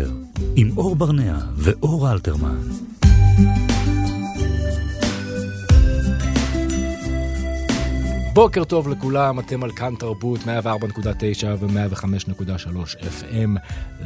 [0.00, 0.10] 10,
[0.56, 2.58] עם אור ברנע ואור אלתרמן.
[8.34, 10.46] בוקר טוב לכולם, אתם על כאן תרבות 104.9
[11.58, 13.58] ו-105.3 FM,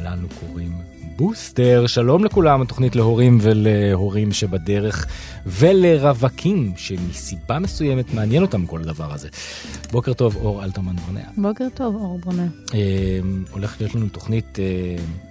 [0.03, 0.71] לנו קוראים
[1.15, 1.87] בוסטר.
[1.87, 5.05] שלום לכולם, התוכנית להורים ולהורים שבדרך
[5.45, 9.29] ולרווקים שמסיבה מסוימת מעניין אותם כל הדבר הזה.
[9.91, 11.21] בוקר טוב, אור אלתרמן ברנע.
[11.37, 12.47] בוקר טוב, אור ברנע.
[12.73, 13.19] אה,
[13.51, 14.65] הולכת להיות לנו תוכנית אה,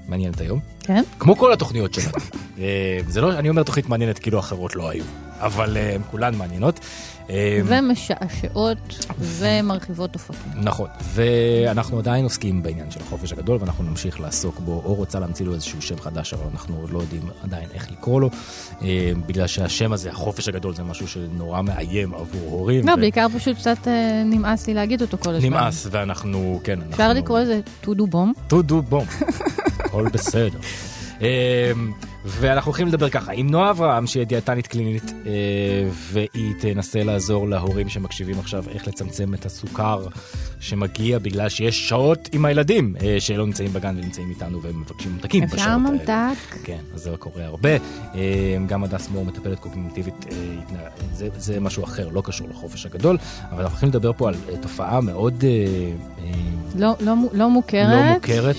[0.09, 0.61] מעניינת היום.
[0.81, 1.03] כן?
[1.19, 2.13] כמו כל התוכניות שלנו.
[2.59, 5.05] אה, זה לא, אני אומר תוכנית מעניינת כאילו אחרות לא היו,
[5.39, 6.81] אבל אה, כולן מעניינות.
[7.31, 10.37] אה, ומשעשעות ומרחיבות אופקים.
[10.55, 15.47] נכון, ואנחנו עדיין עוסקים בעניין של החופש הגדול, ואנחנו נמשיך לעסוק בו, או רוצה להמציא
[15.47, 18.31] לו איזשהו שם חדש, אבל אנחנו עוד לא יודעים עדיין איך לקרוא לו,
[19.27, 22.89] בגלל שהשם הזה, החופש הגדול, זה משהו שנורא מאיים עבור הורים.
[22.89, 23.79] לא, ו- בעיקר פשוט קצת
[24.25, 25.49] נמאס לי להגיד אותו כל הזמן.
[25.49, 26.91] נמאס, ואנחנו, כן, אנחנו...
[26.91, 28.53] אפשר לקרוא לזה to do bomb?
[28.53, 29.25] to do bomb,
[29.95, 30.59] הכל בסדר.
[31.23, 31.73] אה,
[32.27, 35.33] ואנחנו הולכים לדבר ככה עם נועה אברהם שהיא דיאטנית קלינית אה,
[36.13, 40.07] והיא תנסה לעזור להורים שמקשיבים עכשיו איך לצמצם את הסוכר
[40.61, 45.45] שמגיע בגלל שיש שעות עם הילדים אה, שלא נמצאים בגן ונמצאים איתנו והם מבקשים ממתקים
[45.45, 45.79] בשעות אפשר האלה.
[45.79, 46.57] ממתק?
[46.65, 47.71] כן, אז זה קורה הרבה.
[48.15, 48.19] אה,
[48.67, 50.37] גם הדס מור מטפלת קוגניטיבית, אה,
[51.13, 53.19] זה, זה משהו אחר, לא קשור לחופש הגדול,
[53.51, 55.45] אבל אנחנו הולכים לדבר פה על תופעה מאוד
[56.75, 57.89] לא- לא לא מוכרת.
[58.07, 58.57] לא מוכרת.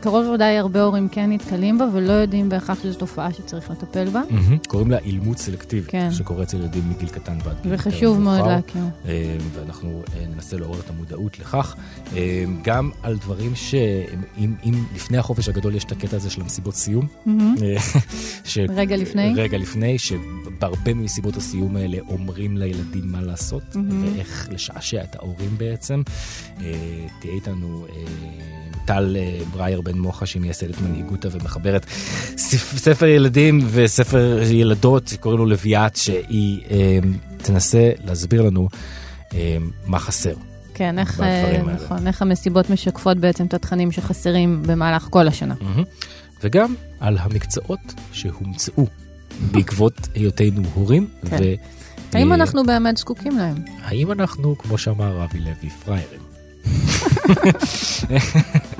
[0.00, 4.22] שקרוב ודאי הרבה הורים כן נתקלים בה, ולא יודעים בהכרח שזו תופעה שצריך לטפל בה.
[4.30, 4.58] מהמם.
[4.68, 6.12] קוראים לה אילמות סלקטיבי, כן.
[6.12, 8.46] שקורה אצל ילדים מגיל קטן ועד גיל יותר וחשוב מאוד.
[8.48, 8.82] להכיר.
[9.08, 11.76] אה, ואנחנו אה, ננסה לעורר את המודעות לכך.
[12.16, 16.74] אה, גם על דברים שאם אם לפני החופש הגדול יש את הקטע הזה של המסיבות
[16.74, 17.06] סיום.
[17.28, 17.32] אה,
[18.44, 19.32] ש- רגע לפני?
[19.36, 24.04] רגע לפני, שבהרבה ממסיבות הסיום האלה אומרים לילדים מה לעשות, מהמם.
[24.14, 26.02] ואיך לשעשע את ההורים בעצם.
[26.60, 26.72] אה,
[27.20, 27.86] תהיה איתנו
[28.84, 31.86] טל אה, ברייר בן מוחה, שהיא מייסדת מנהיגותה ומחברת
[32.36, 36.98] ספ- ספר ילדים וספר ילדות, שקוראים לו לביאת, שהיא אה,
[37.36, 38.68] תנסה להסביר לנו
[39.34, 39.56] אה,
[39.86, 40.34] מה חסר.
[40.74, 41.72] כן, איך, אה, האלה.
[41.74, 45.54] נכון, איך המסיבות משקפות בעצם את התכנים שחסרים במהלך כל השנה.
[45.60, 45.84] מהמם.
[46.42, 47.80] וגם על המקצועות
[48.12, 48.86] שהומצאו
[49.50, 51.06] בעקבות היותנו הורים.
[51.30, 51.36] כן.
[51.40, 51.54] ו-
[52.16, 53.54] האם אה, אנחנו באמת זקוקים להם?
[53.84, 56.20] האם אנחנו, כמו שאמר אבי לוי, פראיירים?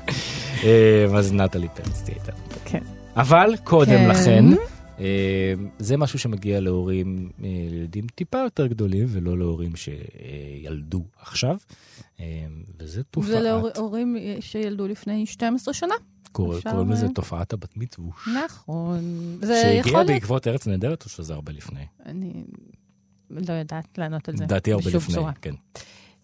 [0.65, 2.37] אה, אז נטלי פרץ תהיה איתנו.
[2.65, 2.83] כן.
[3.17, 4.09] אבל קודם כן.
[4.09, 4.45] לכן,
[4.99, 11.57] אה, זה משהו שמגיע להורים, אה, לילדים טיפה יותר גדולים, ולא להורים שילדו עכשיו.
[12.21, 12.47] אה,
[12.79, 15.95] וזה תופעת, ולהורים שילדו לפני 12 שנה.
[16.33, 17.13] קוראים לזה אה?
[17.13, 18.29] תופעת הבת מצווש.
[18.45, 19.01] נכון.
[19.41, 20.07] זה שהגיע יכול להיות...
[20.07, 21.87] בעקבות ארץ נהדרת, או שזה הרבה לפני?
[22.07, 22.45] אני
[23.31, 24.45] לא יודעת לענות על זה.
[24.45, 25.23] לדעתי הרבה לפני.
[25.43, 25.55] כן.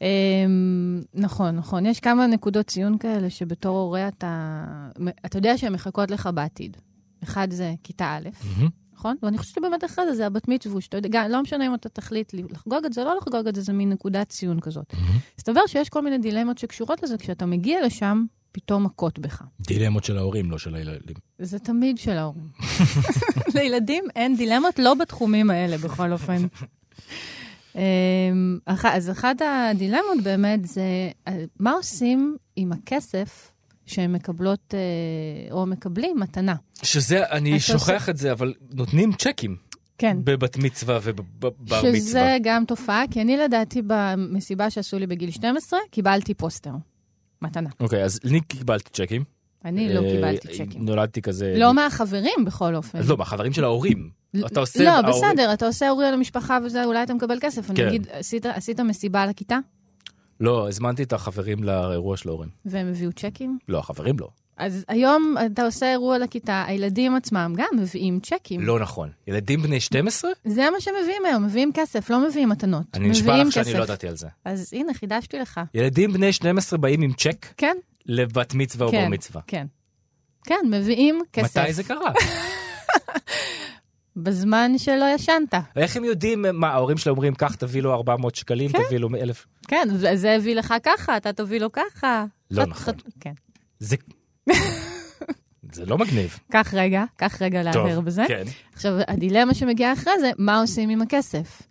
[0.00, 1.86] אמ, נכון, נכון.
[1.86, 4.64] יש כמה נקודות ציון כאלה שבתור הורה אתה...
[5.26, 6.76] אתה יודע שהן מחכות לך בעתיד.
[7.22, 8.28] אחד זה כיתה א'.
[8.94, 9.16] נכון?
[9.22, 10.88] ואני חושבת שבאמת אחד זה הבת מצווש.
[10.88, 13.72] אתה יודע, לא משנה אם אתה תחליט לחגוג את זה לא לחגוג את זה, זה
[13.72, 14.94] מין נקודת ציון כזאת.
[15.38, 19.42] מסתבר שיש כל מיני דילמות שקשורות לזה, כשאתה מגיע לשם, פתאום מכות בך.
[19.60, 21.16] דילמות של ההורים, לא של הילדים.
[21.38, 22.48] זה תמיד של ההורים.
[23.54, 26.42] לילדים אין דילמות, לא בתחומים האלה, בכל אופן.
[27.76, 30.82] אמ, אז אחת הדילמות באמת זה
[31.28, 33.52] אה, מה עושים עם הכסף
[33.86, 36.54] שהם מקבלות אה, או מקבלים מתנה.
[36.82, 39.56] שזה, אני שוכח את זה, אבל נותנים צ'קים
[39.98, 40.16] כן.
[40.24, 41.96] בבת מצווה ובר מצווה.
[41.96, 46.72] שזה גם תופעה, כי אני לדעתי במסיבה שעשו לי בגיל 12, קיבלתי פוסטר.
[47.42, 47.70] מתנה.
[47.80, 49.24] אוקיי, אז אני קיבלתי צ'קים.
[49.64, 50.84] אני לא אה, קיבלתי צ'קים.
[50.84, 51.54] נולדתי כזה...
[51.56, 52.98] לא מהחברים בכל אופן.
[53.08, 54.10] לא, מהחברים של ההורים.
[54.46, 54.84] אתה עושה...
[54.84, 57.70] לא, בסדר, אתה עושה אורי על המשפחה וזה, אולי אתה מקבל כסף.
[57.70, 57.88] אני כן.
[57.88, 58.06] אגיד,
[58.54, 59.58] עשית- מסיבה לכיתה,
[60.40, 62.48] לא, הזמנתי את החברים לאירוע של ההורים.
[62.64, 63.58] והם הביאו צ'קים?
[63.68, 64.28] לא, החברים לא.
[64.56, 68.60] אז היום אתה עושה אירוע לכיתה, הילדים עצמם גם מביאים צ'קים.
[68.60, 69.08] לא נכון.
[69.26, 70.30] ילדים בני 12?
[70.44, 72.82] זה מה שמביאים היום, מביאים כסף, לא מביאים מתנות.
[72.94, 73.74] אני נשבע לך שאני.
[73.74, 74.26] לא ידעתי על זה.
[74.44, 75.60] אז הנה, חידשתי לך.
[75.74, 79.42] ילדים בני 12 באים עם צ'ק כן, לבת מצווה או כן, בר מצווה.
[79.46, 79.66] כן.
[80.44, 81.56] כן, מביאים כסף.
[81.56, 82.12] מתי זה קרה?
[84.16, 85.54] בזמן שלא ישנת.
[85.76, 88.78] איך הם יודעים מה, ההורים שלה אומרים, קח, תביא לו 400 שקלים, כן.
[88.88, 89.46] תביא לו 1,000.
[89.68, 92.24] כן, זה- הביא לך ככה, אתה תביא לו ככה.
[92.50, 92.94] לא חת- נכון.
[92.94, 93.32] חת- כן.
[93.78, 93.96] זה...
[95.72, 96.38] זה לא מגניב.
[96.52, 98.22] קח רגע, קח רגע להרהר בזה.
[98.28, 98.42] כן.
[98.74, 101.62] עכשיו, הדילמה שמגיעה אחרי זה, מה עושים עם הכסף?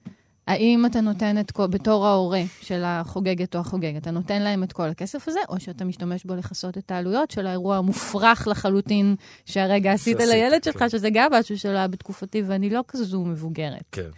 [0.49, 4.73] האם אתה נותן את כל, בתור ההורה של החוגגת או החוגג, אתה נותן להם את
[4.73, 9.15] כל הכסף הזה, או שאתה משתמש בו לכסות את העלויות של האירוע המופרך לחלוטין
[9.45, 10.71] שהרגע עשית לילד כן.
[10.71, 13.83] שלך, שזה גם משהו שלא היה בתקופתי, ואני לא כזו מבוגרת.
[13.91, 14.09] כן.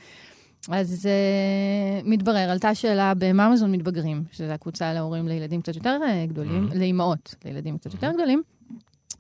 [0.70, 1.08] אז
[2.04, 6.78] uh, מתברר, עלתה שאלה בממזון מתבגרים, שזו הקבוצה להורים לילדים קצת יותר uh, גדולים, Mhm.
[6.78, 8.44] לאימהות לילדים קצת יותר גדולים.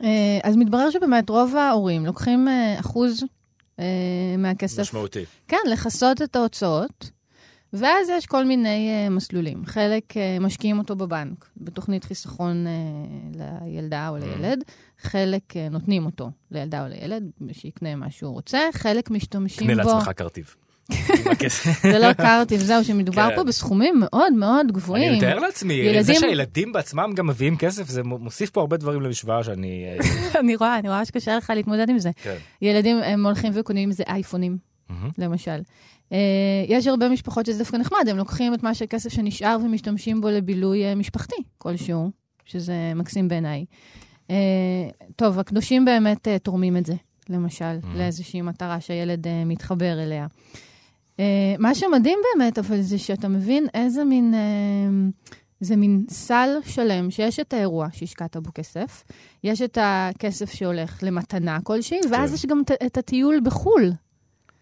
[0.03, 3.27] אה, אז מתברר שבאמת רוב ההורים לוקחים אה, אחוז אה,
[4.37, 4.81] מהכסף.
[4.81, 5.25] משמעותי.
[5.47, 7.11] כן, לכסות את ההוצאות,
[7.73, 9.65] ואז יש כל מיני uh, מסלולים.
[9.65, 14.63] חלק uh, משקיעים אותו בבנק, בתוכנית חיסכון uh, לילדה או לילד,
[15.01, 19.89] חלק uh, נותנים אותו לילדה או לילד, שיקנה מה שהוא רוצה, חלק משתמשים קנה בו...
[19.89, 20.55] לעצמך קרטיב.
[21.91, 23.35] זה לא קרטיב, זהו, שמדובר כן.
[23.35, 25.09] פה בסכומים מאוד מאוד גבוהים.
[25.09, 29.01] אני מתאר לעצמי, זה ילדים- שהילדים בעצמם גם מביאים כסף, זה מוסיף פה הרבה דברים
[29.01, 29.85] למשוואה שאני...
[29.85, 29.97] אה,
[30.39, 32.09] אני רואה, אני רואה שקשה לך להתמודד עם זה.
[32.23, 32.35] כן.
[32.61, 34.57] ילדים, הם הולכים וקונים עם זה אייפונים.
[35.17, 35.59] למשל.
[36.09, 36.13] Uh,
[36.67, 40.91] יש הרבה משפחות שזה דווקא נחמד, הם לוקחים את מה שהכסף שנשאר ומשתמשים בו לבילוי
[40.91, 42.11] uh, משפחתי כלשהו,
[42.45, 43.65] שזה מקסים בעיניי.
[45.15, 46.93] טוב, הקדושים באמת תורמים את זה,
[47.29, 47.97] למשל, Mhm.
[47.97, 50.27] לאיזושהי מטרה שהילד uh, מתחבר אליה.
[51.59, 54.33] מה שמדהים באמת, אבל זה שאתה מבין איזה מין...
[54.33, 59.03] Uh, זה מין סל שלם, שיש את האירוע שהשקעת בו כסף,
[59.43, 62.35] יש את הכסף שהולך למתנה כלשהי, ואז כן.
[62.35, 63.91] יש גם את- הטיול בחו"ל.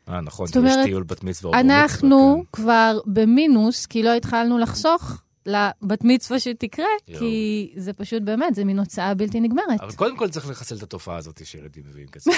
[0.09, 1.47] אה, נכון, זאת כי יש אומרת, טיול בת מצווה.
[1.49, 2.61] או בר מצווה, אנחנו כן.
[2.63, 7.19] כבר במינוס, כי לא התחלנו לחסוך לבת מצווה שתקרה, יואו.
[7.19, 9.81] כי זה פשוט באמת, זה מין הוצאה בלתי נגמרת.
[9.81, 12.31] אבל קודם כל צריך לחסל את התופעה הזאת שילדים מביאים כסף.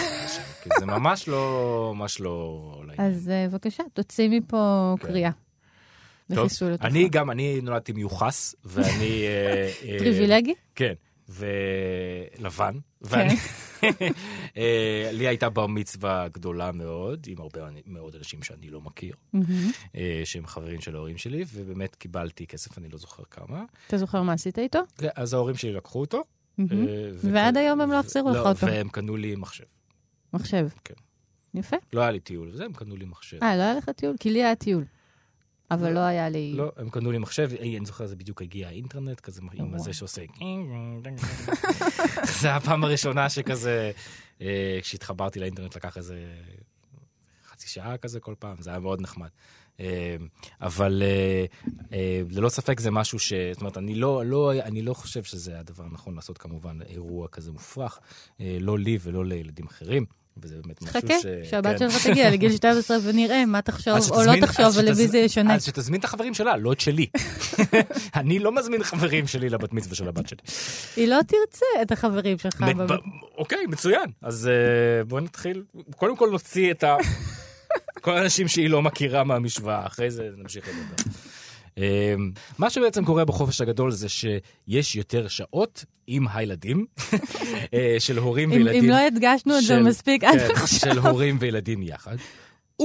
[0.63, 2.83] כי זה ממש לא, ממש לא...
[2.97, 5.07] אז אה, בבקשה, תוציא מפה כן.
[5.07, 5.31] קריאה.
[6.35, 6.47] טוב.
[6.81, 9.23] אני גם, אני נולדתי מיוחס, ואני...
[9.27, 10.53] אה, אה, פריבילגי?
[10.75, 10.93] כן,
[11.31, 12.75] ולבן.
[13.01, 13.33] ואני...
[14.57, 19.16] אה, לי הייתה בר מצווה גדולה מאוד, עם הרבה מאוד אנשים שאני לא מכיר.
[19.95, 23.63] אה, שהם חברים של ההורים שלי, ובאמת קיבלתי כסף, אני לא זוכר כמה.
[23.88, 24.80] אתה זוכר מה עשית איתו?
[25.16, 26.24] אז ההורים שלי לקחו אותו.
[26.60, 26.66] אה,
[27.13, 28.68] ועד היום הם לא החזירו לך אותו.
[28.68, 29.63] והם קנו לי מחשב.
[30.33, 30.68] מחשב.
[30.83, 30.94] כן.
[31.54, 31.78] יפה.
[31.94, 33.38] לא היה לי טיול וזה, הם קנו לי מחשב.
[33.44, 34.16] אה, לא היה לך טיול?
[34.19, 34.86] כי לי היה טיול.
[35.71, 36.53] אבל לא היה לי...
[36.56, 39.75] לא, הם קנו לי מחשב, אי, אני זוכר, זה בדיוק הגיע האינטרנט, כזה עם.
[39.75, 40.21] הזה שעושה...
[42.41, 43.91] זה הפעם הראשונה שכזה,
[44.41, 46.15] אה, כשהתחברתי לאינטרנט לקח איזה
[47.45, 49.29] חצי שעה כזה כל פעם, זה היה מאוד נחמד.
[49.79, 50.15] אה,
[50.62, 51.03] אבל
[51.94, 53.33] אה, ללא ספק זה משהו ש...
[53.53, 57.51] זאת אומרת, אני לא, לא, אני לא חושב שזה הדבר הנכון לעשות כמובן אירוע כזה
[57.51, 58.00] מופרך,
[58.39, 60.06] לא לי ולא לילדים אחרים.
[60.38, 61.50] וזה באמת משהו חכה, ש...
[61.50, 61.89] שהבת כן.
[61.89, 65.18] שלך תגיע לגיל 12 ונראה מה תחשוב או לא תחשוב אז על שתז- למי זה
[65.18, 65.56] ישנה.
[65.56, 67.06] אז שתזמין את החברים שלה, לא את שלי.
[68.16, 70.39] אני לא מזמין חברים שלי לבת מצווה של הבת שלי.
[70.95, 72.63] היא לא תרצה את החברים שלך.
[73.38, 74.10] אוקיי, מצוין.
[74.22, 75.63] אז אה, בואו נתחיל.
[75.95, 76.95] קודם כל נוציא את ה...
[78.01, 81.12] כל האנשים שהיא לא מכירה מהמשוואה, אחרי זה נמשיך לדבר.
[81.77, 82.15] אה,
[82.57, 86.85] מה שבעצם קורה בחופש הגדול זה שיש יותר שעות עם הילדים
[87.73, 88.83] אה, של הורים וילדים.
[88.83, 90.94] אם לא הדגשנו את זה מספיק עד כן, עכשיו.
[90.94, 92.15] של הורים וילדים יחד.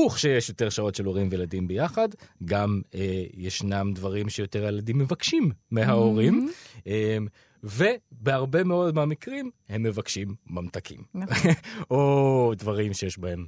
[0.07, 2.09] וכשיש יותר שעות של הורים וילדים ביחד,
[2.45, 6.51] גם אה, ישנם דברים שיותר הילדים מבקשים מההורים,
[6.87, 7.19] אה,
[7.65, 11.51] ובהרבה מאוד מהמקרים הם מבקשים ממתקים, נכון.
[11.91, 13.47] או דברים שיש בהם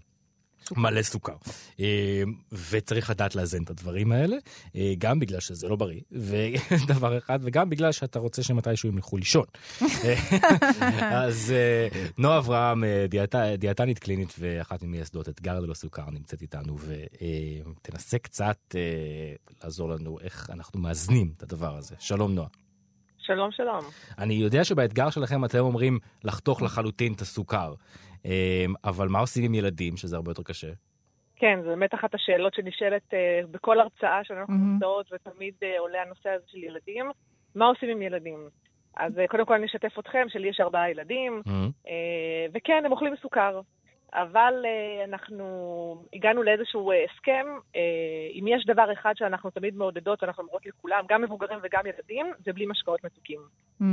[0.76, 1.32] מלא סוכר.
[1.80, 2.22] אה,
[2.70, 4.36] וצריך לדעת לאזן את הדברים האלה,
[4.76, 9.16] אה, גם בגלל שזה לא בריא, ודבר אחד, וגם בגלל שאתה רוצה שמתישהו הם ילכו
[9.16, 9.44] לישון.
[11.00, 11.88] אז אה,
[12.18, 18.74] נועה אברהם, דיאטה- דיאטנית קלינית ואחת ממייסדות אתגר ללא סוכר, נמצאת איתנו, ותנסה קצת
[19.64, 21.94] לעזור לנו איך אנחנו מאזנים את הדבר הזה.
[21.98, 22.48] שלום נועה.
[23.18, 23.84] שלום, שלום.
[24.18, 27.74] אני יודע שבאתגר שלכם אתם אומרים לחתוך לחלוטין את הסוכר,
[28.84, 30.72] אבל מה עושים עם ילדים, שזה הרבה יותר קשה?
[31.36, 34.72] כן, זו באמת אחת השאלות שנשאלת אה, בכל הרצאה שאנחנו מהמם.
[34.72, 37.06] נמצאות, ותמיד אה, עולה הנושא הזה של ילדים.
[37.54, 38.48] מה עושים עם ילדים?
[38.96, 41.42] אז אה, קודם כל אני אשתף אתכם שלי יש ארבעה ילדים,
[41.88, 43.60] אה, וכן, הם אוכלים סוכר.
[44.12, 45.44] אבל אה, אנחנו
[46.12, 47.46] הגענו לאיזשהו אה, הסכם,
[47.76, 47.80] אה,
[48.34, 52.52] אם יש דבר אחד שאנחנו תמיד מעודדות, ואנחנו אומרות לכולם, גם מבוגרים וגם ילדים, זה
[52.52, 53.40] בלי משקאות מתוקים.
[53.80, 53.84] Mm.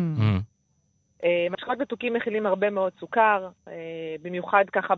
[1.23, 1.47] אה.
[1.51, 3.73] משקאות מתוקים מכילים הרבה מאוד סוכר, אה,
[4.21, 4.93] במיוחד ככה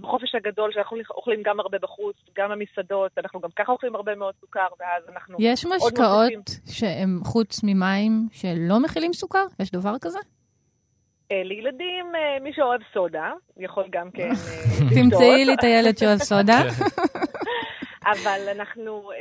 [0.00, 4.34] בחופש הגדול, שאנחנו אוכלים גם הרבה בחוץ, גם במסעדות, אנחנו גם ככה אוכלים הרבה מאוד
[4.40, 5.36] סוכר, ואז אנחנו...
[5.40, 6.50] יש עוד משקאות.
[6.66, 9.44] שהם חוץ ממים שלא מכילים סוכר?
[9.60, 10.18] יש דבר כזה?
[11.32, 12.06] אה, לילדים,
[12.40, 14.30] מי שאוהב סודה, יכול גם כן...
[14.94, 15.44] תמצאי.
[15.44, 16.60] לי את הילד שאוהב סודה.
[18.06, 19.16] אבל אנחנו, אה,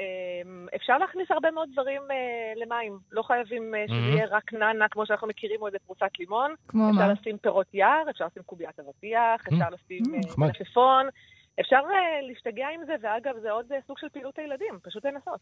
[0.75, 2.15] אפשר להכניס הרבה מאוד דברים אה,
[2.55, 2.97] למים.
[3.11, 3.95] לא חייבים אה, שזה.
[3.97, 6.53] יהיה רק נאנה, כמו שאנחנו מכירים, או איזה פרוסת לימון.
[6.67, 7.13] כמו אפשר מה?
[7.13, 10.33] לשים פירות יער, אפשר לשים קוביית אבטיח, אפשר לשים Mm, אה.
[10.37, 11.05] מלפפון.
[11.59, 11.81] אפשר
[12.29, 15.39] להשתגע עם זה, ואגב, זה עוד סוג של פעילות הילדים, פשוט לנסות.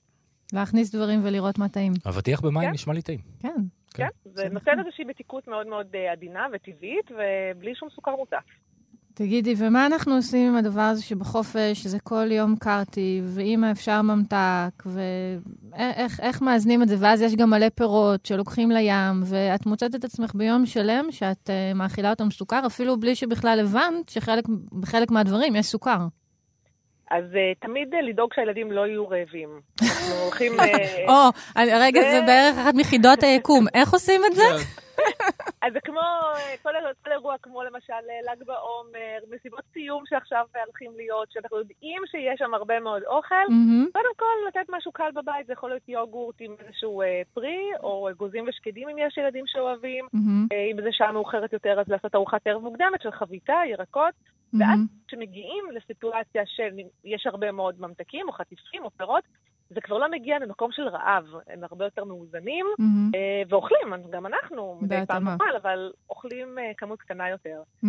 [0.53, 1.93] להכניס דברים ולראות מה טעים.
[2.09, 2.73] אבטיח במים כן.
[2.73, 3.19] נשמע לי טעים.
[3.41, 3.47] כן.
[3.93, 4.07] כן, כן?
[4.23, 8.43] זה נותן איזושהי מתיקות מאוד מאוד עדינה וטבעית, ובלי שום סוכר מוצף.
[9.23, 14.83] תגידי, ומה אנחנו עושים עם הדבר הזה שבחופש זה כל יום קרטיב, ואם אפשר ממתק,
[14.85, 16.95] ואיך איך מאזנים את זה?
[16.99, 21.77] ואז יש גם מלא פירות שלוקחים לים, ואת מוצאת את עצמך ביום שלם שאת uh,
[21.77, 25.99] מאכילה אותם סוכר, אפילו בלי שבכלל הבנת שבחלק מהדברים יש סוכר.
[27.11, 29.49] אז uh, תמיד uh, לדאוג שהילדים לא יהיו רעבים.
[29.81, 30.51] אנחנו הולכים...
[31.09, 33.65] או, רגע, זה בערך אחת מחידות היקום.
[33.73, 34.43] איך עושים את זה?
[34.43, 34.80] כן.
[36.61, 36.69] כל,
[37.03, 37.93] כל אירוע כמו למשל
[38.27, 43.91] ל"ג בעומר, מסיבות סיום שעכשיו הולכים להיות, שאנחנו יודעים שיש שם הרבה מאוד אוכל, mm-hmm.
[43.93, 48.09] קודם כל לתת משהו קל בבית, זה יכול להיות יוגורט עם איזשהו אה, פרי, או
[48.09, 50.05] אגוזים ושקדים אם יש ילדים שאוהבים.
[50.05, 50.47] Mm-hmm.
[50.51, 54.13] אה, אם זה שעה מאוחרת יותר, אז לעשות ארוחת ערב מוקדמת של חביתה, ירקות.
[54.59, 59.23] ואז כשמגיעים לסיטואציה שיש הרבה מאוד ממתקים או חטיפים או פירות,
[59.73, 63.15] זה כבר לא מגיע ממקום של רעב, הם הרבה יותר מאוזנים, mm-hmm.
[63.15, 67.61] אה, ואוכלים, גם אנחנו מדי פעם נאכל, אבל אוכלים אה, כמות קטנה יותר.
[67.85, 67.87] Mm-hmm.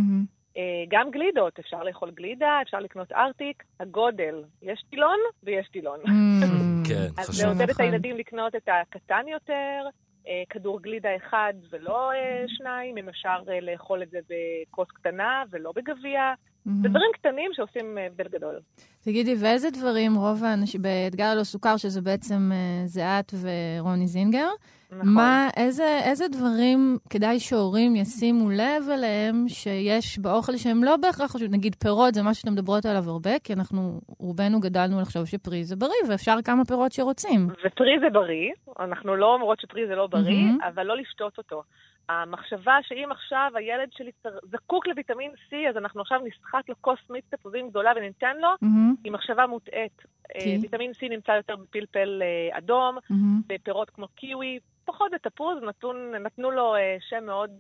[0.57, 6.01] אה, גם גלידות, אפשר לאכול גלידה, אפשר לקנות ארטיק, הגודל, יש טילון ויש טילון.
[6.01, 6.89] Mm-hmm.
[6.89, 7.31] כן, חשוב.
[7.31, 9.89] אז לעודד את הילדים לקנות את הקטן יותר,
[10.29, 15.43] אה, כדור גלידה אחד ולא אה, שניים, אם אפשר אה, לאכול את זה בכוס קטנה
[15.51, 16.35] ולא בגביע.
[16.65, 18.61] זה דברים קטנים שעושים הבדל גדול.
[19.05, 22.51] תגידי, ואיזה דברים רוב האנשים, באתגר הלא סוכר, שזה בעצם
[22.87, 24.49] זה את ורוני זינגר,
[24.93, 25.09] נכון.
[25.15, 31.55] מה, איזה, איזה דברים כדאי שהורים ישימו לב אליהם שיש באוכל שהם לא בהכרח חשובים?
[31.55, 35.77] נגיד פירות זה משהו שאתם מדברות עליו הרבה, כי אנחנו, רובנו גדלנו לחשוב שפרי זה
[35.77, 37.49] בריא, ואפשר כמה פירות שרוצים.
[37.67, 38.51] ופרי זה בריא,
[38.81, 40.69] אנחנו לא אומרות שפרי זה לא בריא, mm-hmm.
[40.69, 41.63] אבל לא לשתות אותו.
[42.09, 44.11] המחשבה שאם עכשיו הילד שלי
[44.53, 49.01] זקוק לוויטמין C, אז אנחנו עכשיו נסחט לו כוס מיץ תפוזים גדולה וניתן לו, mm-hmm.
[49.05, 50.03] היא מחשבה מוטעית.
[50.03, 50.37] Okay.
[50.37, 53.15] אה, ויטמין C נמצא יותר בפלפל אה, אדום, mm-hmm.
[53.47, 57.51] בפירות כמו קיווי, פחות בתפוז, נתון, נתנו לו אה, שם מאוד,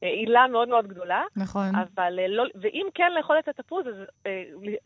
[0.00, 1.22] עילה מאוד מאוד גדולה.
[1.36, 1.74] נכון.
[1.76, 3.94] אבל לא, ואם כן לאכול את התפוז, אז,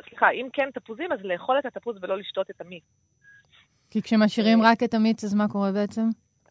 [0.09, 2.85] סליחה, אם כן תפוזים, אז לאכול את התפוז ולא לשתות את המיץ.
[3.91, 6.03] כי כשמשאירים רק את המיץ, אז מה קורה בעצם?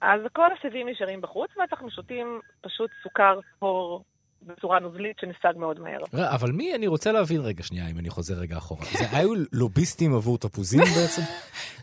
[0.02, 4.04] אז כל הסיבים נשארים בחוץ, ואנחנו שותים פשוט סוכר טהור
[4.44, 6.28] בצורה נוזלית שנסג מאוד מהר.
[6.36, 8.86] אבל מי, אני רוצה להבין רגע שנייה, אם אני חוזר רגע אחורה.
[9.00, 11.22] זה היו לוביסטים עבור תפוזים בעצם?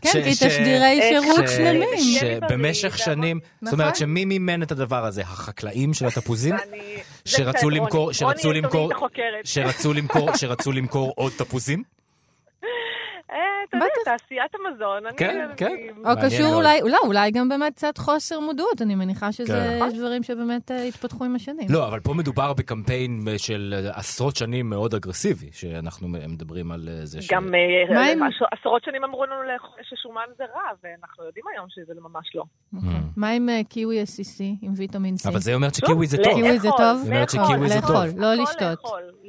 [0.01, 2.19] כן, כי תשדירי שירות שלמים.
[2.19, 3.99] שבמשך שנים, זאת אומרת נכון.
[3.99, 5.21] שמי מימן את הדבר הזה?
[5.21, 6.55] החקלאים של התפוזים?
[7.25, 8.13] שרצו למכור,
[10.33, 11.83] שרצו למכור עוד תפוזים?
[13.29, 15.17] אתה יודע, תעשיית המזון, אני...
[15.17, 15.75] כן, כן.
[16.05, 19.87] או קשור אולי, לא, אולי גם באמת קצת חוסר מודעות, אני מניחה שזה, כן.
[19.87, 21.67] יש דברים שבאמת אה, התפתחו עם השנים.
[21.69, 27.21] לא, אבל פה מדובר בקמפיין של עשרות שנים מאוד אגרסיבי, שאנחנו מדברים על אה, זה
[27.21, 27.31] ש...
[27.31, 28.13] גם אה,
[28.51, 29.35] עשרות שנים אמרו לנו
[29.81, 32.43] ששומן זה רע, ואנחנו יודעים היום שזה ממש לא.
[32.73, 32.89] אוקיי.
[33.17, 35.29] מה עם קיווי SCC, עם ויטמין C?
[35.29, 36.33] אבל זה אומרת שקיווי זה טוב.
[36.33, 37.09] קיווי זה טוב?
[37.29, 38.05] שקיווי זה טוב.
[38.17, 38.79] לא לשתות.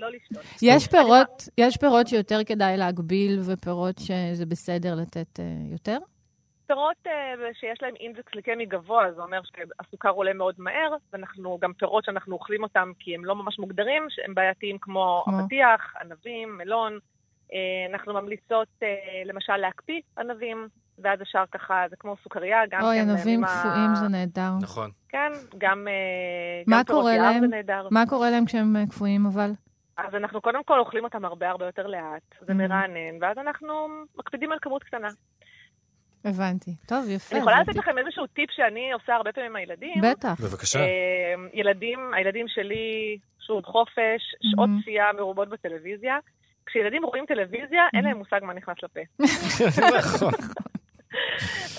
[0.00, 0.42] לא לשתות.
[1.59, 4.11] יש פירות שיותר כדאי להגביל, ופירות ש...
[4.33, 5.99] זה בסדר לתת uh, יותר?
[6.66, 7.11] פירות uh,
[7.61, 12.35] שיש להם אינדקס גליקמי גבוה, זה אומר שהסוכר עולה מאוד מהר, ואנחנו גם פירות שאנחנו
[12.35, 16.99] אוכלים אותם כי הם לא ממש מוגדרים, שהם בעייתיים כמו אבטיח, ענבים, מלון.
[17.49, 17.52] Uh,
[17.90, 18.85] אנחנו ממליצות uh,
[19.25, 23.09] למשל להקפיא ענבים, ואז אפשר ככה, זה כמו סוכריה, גם אוי, כן...
[23.09, 24.52] אוי, ענבים קפואים זה נהדר.
[24.62, 24.90] נכון.
[25.09, 25.87] כן, גם,
[26.71, 27.88] גם פירות יער זה נהדר.
[27.90, 29.50] מה קורה להם כשהם קפואים אבל?
[30.09, 32.54] אז אנחנו קודם כל אוכלים אותם הרבה הרבה יותר לאט, זה mm-hmm.
[32.54, 33.88] מרענן, ואז אנחנו
[34.19, 35.09] מקפידים על כמות קטנה.
[36.25, 36.75] הבנתי.
[36.87, 37.37] טוב, יפה.
[37.37, 39.95] אני יכולה לתת לכם איזשהו טיפ שאני עושה הרבה פעמים עם הילדים.
[40.02, 40.40] בטח.
[40.40, 40.78] בבקשה.
[40.78, 44.83] אמ, ילדים, הילדים שלי, שוב, חופש, שעות mm-hmm.
[44.83, 46.19] צפייה מרובות בטלוויזיה.
[46.66, 49.00] כשילדים רואים טלוויזיה, אין להם מושג מה נכנס לפה.
[49.99, 50.33] נכון.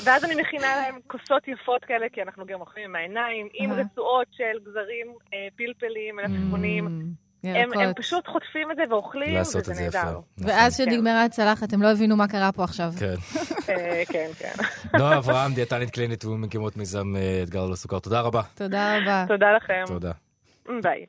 [0.05, 4.27] ואז אני מכינה להם כוסות יפות כאלה, כי אנחנו גם אוכלים עם העיניים, עם רצועות
[4.31, 6.87] של גזרים, אה, פלפלים, מלפפונים.
[7.43, 9.99] הם, הם פשוט חוטפים את זה ואוכלים, וזה נהדר.
[9.99, 10.21] נכון.
[10.37, 12.93] ואז כשנגמרה הצלחת, הם לא הבינו מה קרה פה עכשיו.
[12.99, 13.15] כן.
[13.69, 14.53] אה, כן, כן.
[14.97, 17.99] נועה אברהם, דיאטנית קלינית ומקימות מיזם אה, אתגר לא סוכר.
[17.99, 18.41] תודה רבה.
[18.55, 19.25] תודה רבה.
[19.27, 19.83] תודה לכם.
[19.87, 20.11] תודה.
[20.81, 21.05] ביי.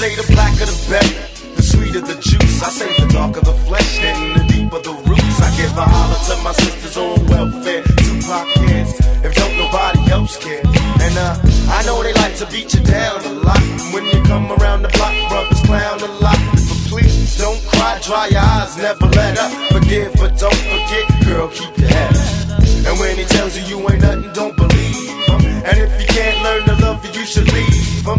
[0.00, 2.62] say the blacker the better, the sweeter the juice.
[2.62, 5.40] I say the darker the flesh, then the deeper the roots.
[5.40, 7.82] I give a holler to my sisters on welfare.
[7.82, 10.62] Tupac kids, if don't nobody else care.
[10.64, 11.36] And uh,
[11.70, 13.60] I know they like to beat you down a lot.
[13.92, 16.38] When you come around the block, brothers clown a lot.
[16.54, 19.50] But please don't cry, dry your eyes, never let up.
[19.72, 22.60] Forgive, but don't forget, girl, keep your head up.
[22.86, 24.96] And when he tells you you ain't nothing, don't believe
[25.26, 25.40] him.
[25.66, 28.18] And if you can't learn to love you, you should leave him.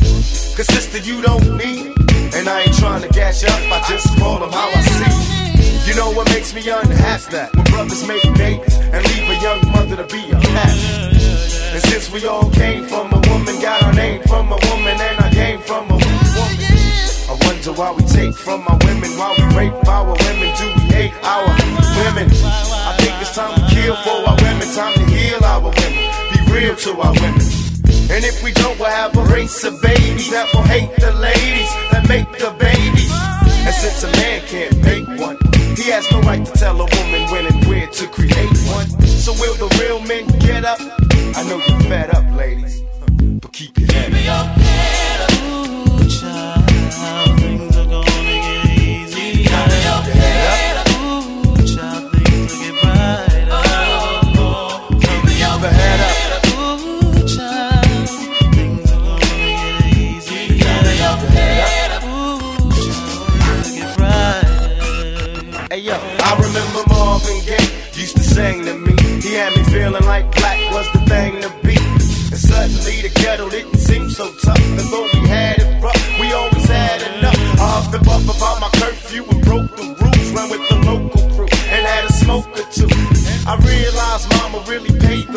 [0.56, 1.96] Cause sister, you don't need.
[2.34, 5.51] And I ain't trying to gas you up, I just call him how I see.
[5.88, 7.32] You know what makes me unhappy?
[7.32, 11.12] that when brothers make babies and leave a young mother to be a pastor.
[11.74, 15.18] And since we all came from a woman, got our name from a woman, and
[15.20, 16.20] I came from a woman.
[17.32, 20.84] I wonder why we take from our women, why we rape our women, do we
[20.92, 21.48] hate our
[22.04, 22.28] women?
[22.28, 25.94] I think it's time to kill for our women, time to heal our women,
[26.36, 27.48] be real to our women.
[28.12, 31.72] And if we don't, we'll have a race of babies that will hate the ladies
[31.96, 33.12] that make the babies.
[33.64, 35.38] And since a man can't make one,
[35.82, 38.88] he has no right to tell a woman when and where to create one.
[39.06, 40.80] So will the real men get up?
[40.80, 42.82] I know you're fed up, ladies,
[43.42, 45.21] but keep your head up.
[72.92, 74.60] Suddenly the ghetto didn't seem so tough.
[74.60, 77.36] And though we had it rough, we always had enough.
[77.60, 80.32] I huffed and puffed about my curfew and broke the rules.
[80.32, 82.90] Ran with the local crew and had a smoke or two.
[83.48, 85.31] I realized mama really paid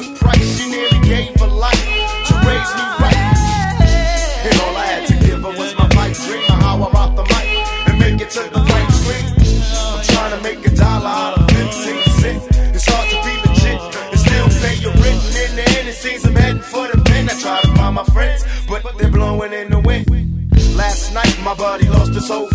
[22.26, 22.53] so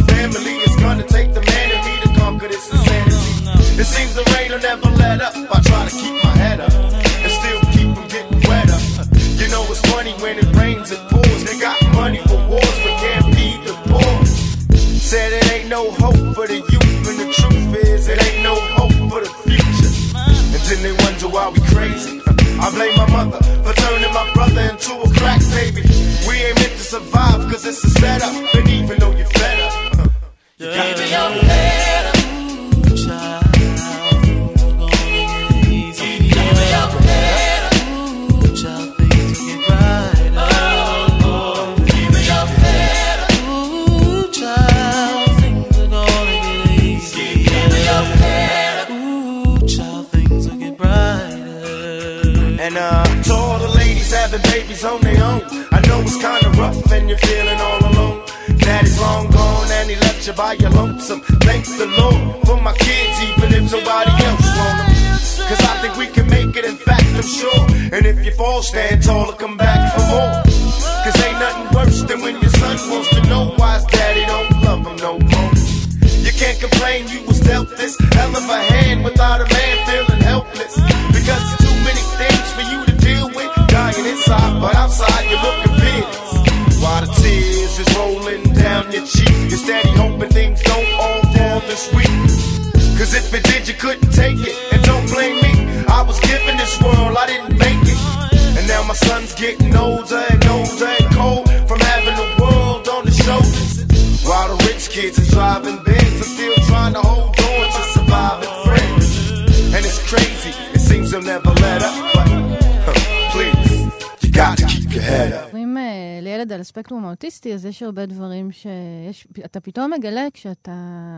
[116.90, 119.28] הספקטרום האוטיסטי, אז יש הרבה דברים שיש...
[119.46, 120.72] אתה פתאום מגלה כשאתה...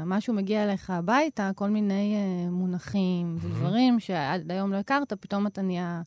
[0.06, 5.62] משהו מגיע אליך הביתה, כל מיני אה, מונחים ודברים שעד היום לא הכרת, פתאום אתה
[5.62, 6.02] נהיה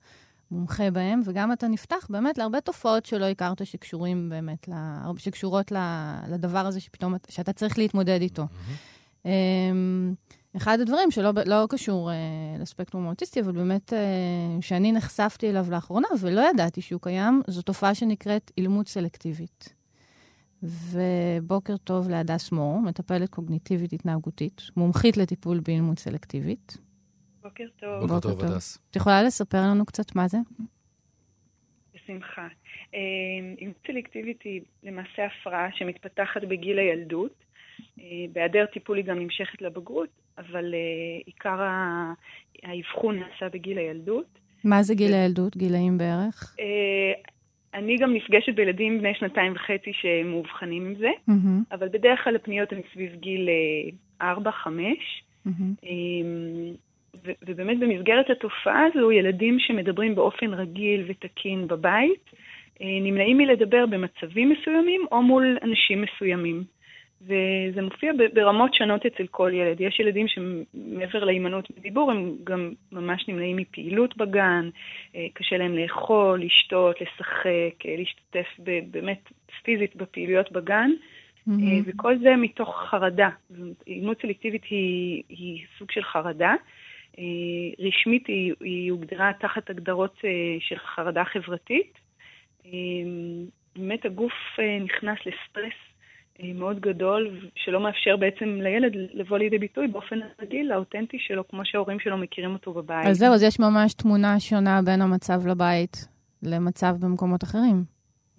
[0.51, 4.73] מומחה בהם, וגם אתה נפתח באמת להרבה תופעות שלא הכרת שקשורים באמת, ל-
[5.19, 5.73] שקשורות
[6.29, 7.15] לדבר הזה שפתאום...
[7.15, 8.45] אתה- שאתה צריך להתמודד איתו.
[9.25, 10.15] אמ,
[10.57, 12.17] אחד הדברים שלא לא קשור אה,
[12.61, 13.99] לספקטרום האוטיסטי, אבל באמת אה,
[14.61, 19.75] שאני נחשפתי אליו לאחרונה ולא ידעתי שהוא קיים, זו תופעה שנקראת אילמות סלקטיבית.
[20.63, 26.77] ובוקר טוב להדס מור, מטפלת קוגניטיבית התנהגותית, מומחית לטיפול באילמות סלקטיבית.
[27.43, 28.45] בוקר טוב, בוקר בוקר טוב.
[28.45, 28.79] הדס.
[28.91, 30.39] את יכולה לספר לנו קצת מה זה?
[31.95, 32.49] בשמחה.
[32.95, 33.01] אה,
[33.59, 37.45] אימות סלקטיבית היא למעשה הפרעה שמתפתחת בגיל הילדות.
[38.01, 40.09] אה, בהיעדר טיפול היא גם נמשכת לבגרות,
[40.39, 41.61] אבל אה, עיקר
[42.63, 44.39] האבחון נעשה בגיל הילדות.
[44.65, 45.57] מה זה גיל הילדות?
[45.57, 46.57] גילאים בערך?
[46.61, 47.13] אה,
[47.75, 51.11] אני גם נפגשת בילדים בני שנתיים וחצי שמאובחנים עם זה,
[51.73, 53.49] אבל בדרך כלל הפניות הן סביב גיל
[54.23, 54.25] 4-5.
[55.45, 55.75] מהמם.
[55.85, 56.75] אמ,
[57.25, 62.31] ו- ובאמת במסגרת התופעה הזו, ילדים שמדברים באופן רגיל ותקין בבית,
[62.81, 66.65] נמנעים מלדבר במצבים מסוימים או מול אנשים מסוימים.
[67.25, 69.81] וזה מופיע ברמות שונות אצל כל ילד.
[69.81, 74.71] יש ילדים שמעבר להימנעות מדיבור, הם גם ממש נמנעים מפעילות בגן,
[75.17, 78.47] אה, קשה להם לאכול, לשתות, לשחק, אה, להשתתף
[78.91, 79.33] באמת
[79.63, 80.91] פיזית בפעילויות בגן.
[81.49, 83.29] אה, וכל זה מתוך חרדה.
[83.87, 86.55] אימות סלקטיבית היא, היא סוג של חרדה.
[87.79, 90.19] רשמית היא, היא הוגדרה תחת הגדרות
[90.61, 91.99] של חרדה חברתית.
[93.77, 94.33] באמת הגוף
[94.85, 95.94] נכנס לסטרס
[96.43, 102.01] מאוד גדול, שלא מאפשר בעצם לילד לבוא לידי ביטוי באופן הרגיל, האותנטי שלו, כמו שההורים
[102.01, 103.07] שלו מכירים אותו בבית.
[103.07, 106.09] אז זהו, אז יש ממש תמונה שונה בין המצב לבית
[106.43, 107.95] למצב במקומות אחרים.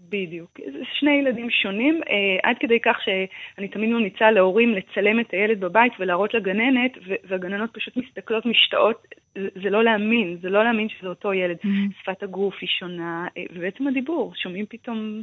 [0.09, 0.59] בדיוק.
[0.73, 5.59] זה שני ילדים שונים, אה, עד כדי כך שאני תמיד ממליצה להורים לצלם את הילד
[5.59, 6.91] בבית ולהראות לגננת,
[7.23, 11.57] והגננות פשוט מסתכלות, משתאות, זה, זה לא להאמין, זה לא להאמין שזה אותו ילד.
[12.01, 15.21] שפת הגוף היא שונה, אה, ובעצם הדיבור, שומעים פתאום אה,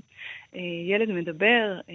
[0.89, 1.95] ילד מדבר, אה,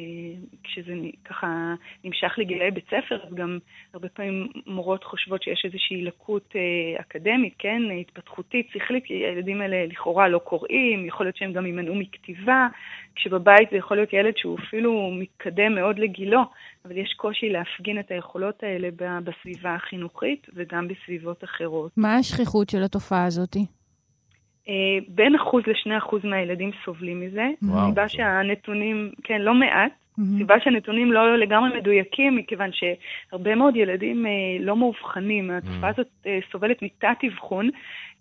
[0.64, 0.94] כשזה
[1.26, 3.60] ככה נמשך לגילאי בית ספר, אז גם
[3.94, 9.86] הרבה פעמים מורות חושבות שיש איזושהי לקות אה, אקדמית, כן, התפתחותית, שכלית, כי הילדים האלה
[9.86, 12.68] לכאורה לא קוראים, יכול להיות שהם גם יימנעו מכתיבה,
[13.16, 16.42] כשבבית זה יכול להיות ילד שהוא אפילו מתקדם מאוד לגילו,
[16.86, 18.90] אבל יש קושי להפגין את היכולות האלה
[19.24, 21.92] בסביבה החינוכית וגם בסביבות אחרות.
[21.98, 23.77] מה השכיחות של התופעה הזאתי?
[24.70, 24.74] אה,
[25.08, 27.48] בין אחוז לשני אחוז מהילדים סובלים מזה.
[27.62, 27.90] וואו.
[27.90, 29.92] סיבה שהנתונים, כן, לא מעט.
[30.38, 35.52] סיבה שהנתונים לא לגמרי מדויקים, מכיוון שהרבה מאוד ילדים אה, לא מאובחנים.
[35.52, 37.70] התופעה הזאת אה, סובלת מתת-אבחון,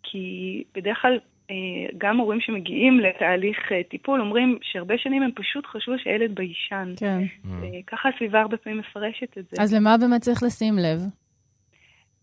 [0.02, 1.18] כי בדרך כלל
[1.50, 1.56] אה,
[1.98, 6.92] גם הורים שמגיעים לתהליך אה, טיפול אומרים שהרבה שנים הם פשוט חשבו שהילד ביישן.
[6.96, 7.20] כן.
[7.50, 9.62] אה, ככה הסביבה הרבה פעמים מפרשת את זה.
[9.62, 11.25] אז למה באמת צריך לשים לב?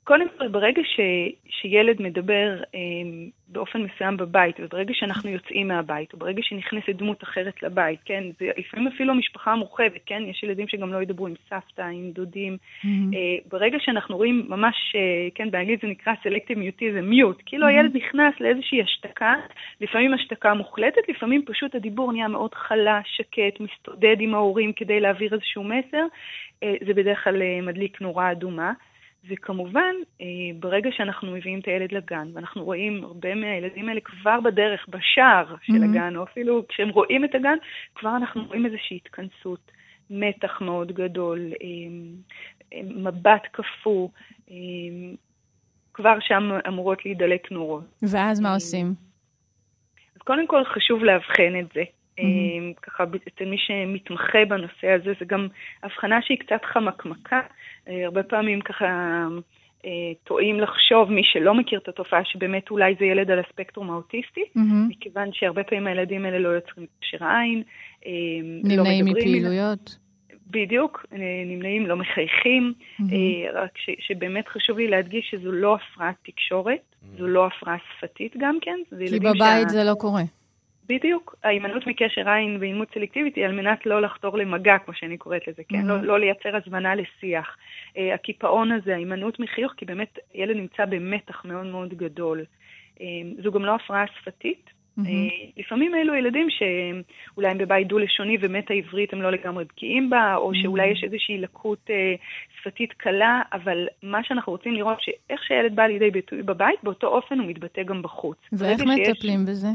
[0.03, 0.99] קודם כל, ברגע ש,
[1.49, 2.79] שילד מדבר אה,
[3.47, 8.49] באופן מסוים בבית, וברגע שאנחנו יוצאים מהבית, או ברגע שנכנסת דמות אחרת לבית, כן, זה
[8.57, 12.57] לפעמים אפילו משפחה מורחבת, כן, יש ילדים שגם לא ידברו עם סבתא, עם דודים.
[12.85, 12.89] אה,
[13.51, 18.33] ברגע שאנחנו רואים ממש, אה, כן, באנגלית זה נקרא selective mutism, mute, כאילו הילד נכנס
[18.39, 19.35] לאיזושהי השתקה,
[19.81, 25.33] לפעמים השתקה מוחלטת, לפעמים פשוט הדיבור נהיה מאוד חלש, שקט, מסתודד עם ההורים כדי להעביר
[25.33, 26.05] איזשהו מסר,
[26.63, 28.73] אה, זה בדרך כלל אה, מדליק נורה אדומה.
[29.29, 30.25] וכמובן, אה,
[30.59, 35.73] ברגע שאנחנו מביאים את הילד לגן, ואנחנו רואים הרבה מהילדים האלה כבר בדרך, בשער של
[35.73, 35.83] Mhm.
[35.89, 37.57] הגן, או אפילו כשהם רואים את הגן,
[37.95, 39.71] כבר אנחנו רואים איזושהי התכנסות,
[40.09, 41.67] מתח מאוד גדול, אה,
[42.73, 44.09] אה, מבט קפוא,
[45.93, 47.83] כבר שם אמורות להידלק נורות.
[48.11, 48.93] ואז מה עושים?
[50.15, 51.83] אז קודם כל חשוב לאבחן את זה.
[52.19, 52.81] Mm-hmm.
[52.81, 55.47] ככה אצל מי שמתמחה בנושא הזה, זה גם
[55.83, 57.41] הבחנה שהיא קצת חמקמקה.
[57.87, 58.85] אה, הרבה פעמים ככה
[59.85, 59.89] אה,
[60.23, 64.87] טועים לחשוב, מי שלא מכיר את התופעה, שבאמת אולי זה ילד על הספקטרום האוטיסטי, מהמם.
[64.89, 67.63] מכיוון שהרבה פעמים הילדים האלה לא יוצרים קשר עין,
[68.05, 68.11] אה,
[68.63, 69.27] לא נמנעים מדברים.
[69.27, 69.97] מפעילויות?
[70.49, 76.15] בדיוק, אה, נמנעים, לא מחייכים, אה, רק ש, שבאמת חשוב לי להדגיש שזו לא הפרעת
[76.23, 78.79] תקשורת, זו לא הפרעה שפתית גם כן.
[79.09, 80.21] כי בבית שה- זה לא קורה.
[80.89, 81.35] בדיוק.
[81.43, 85.61] ההימנעות מקשר עין ואימות סלקטיבית היא על מנת לא לחתור למגע, כמו שאני קוראת לזה,
[85.69, 85.81] כן?
[85.81, 85.85] Mhm.
[85.85, 87.57] לא, לא לייצר הזמנה לשיח.
[87.97, 92.43] אה, הקיפאון הזה, ההימנעות מחיוך, כי באמת ילד נמצא במתח מאוד מאוד גדול.
[93.01, 93.05] אה,
[93.43, 94.69] זו גם לא הפרעה שפתית.
[94.97, 95.09] מהמם.
[95.09, 95.13] אה,
[95.57, 100.51] לפעמים אלו ילדים שאולי הם בבית דו-לשוני ומת העברית הם לא לגמרי בקיאים בה, או
[100.55, 102.15] שאולי יש איזושהי לקות אה,
[102.59, 107.39] שפתית קלה, אבל מה שאנחנו רוצים לראות, שאיך שהילד בא לידי ביטוי בבית, באותו אופן
[107.39, 108.37] הוא מתבטא גם בחוץ.
[108.51, 109.67] ואיך ברגע שיש- מטפלים בזה?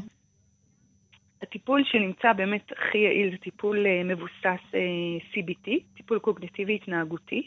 [1.43, 4.81] הטיפול שנמצא באמת הכי יעיל זה טיפול אה, מבוסס אה,
[5.33, 7.47] CBT, טיפול קוגניטיבי התנהגותי.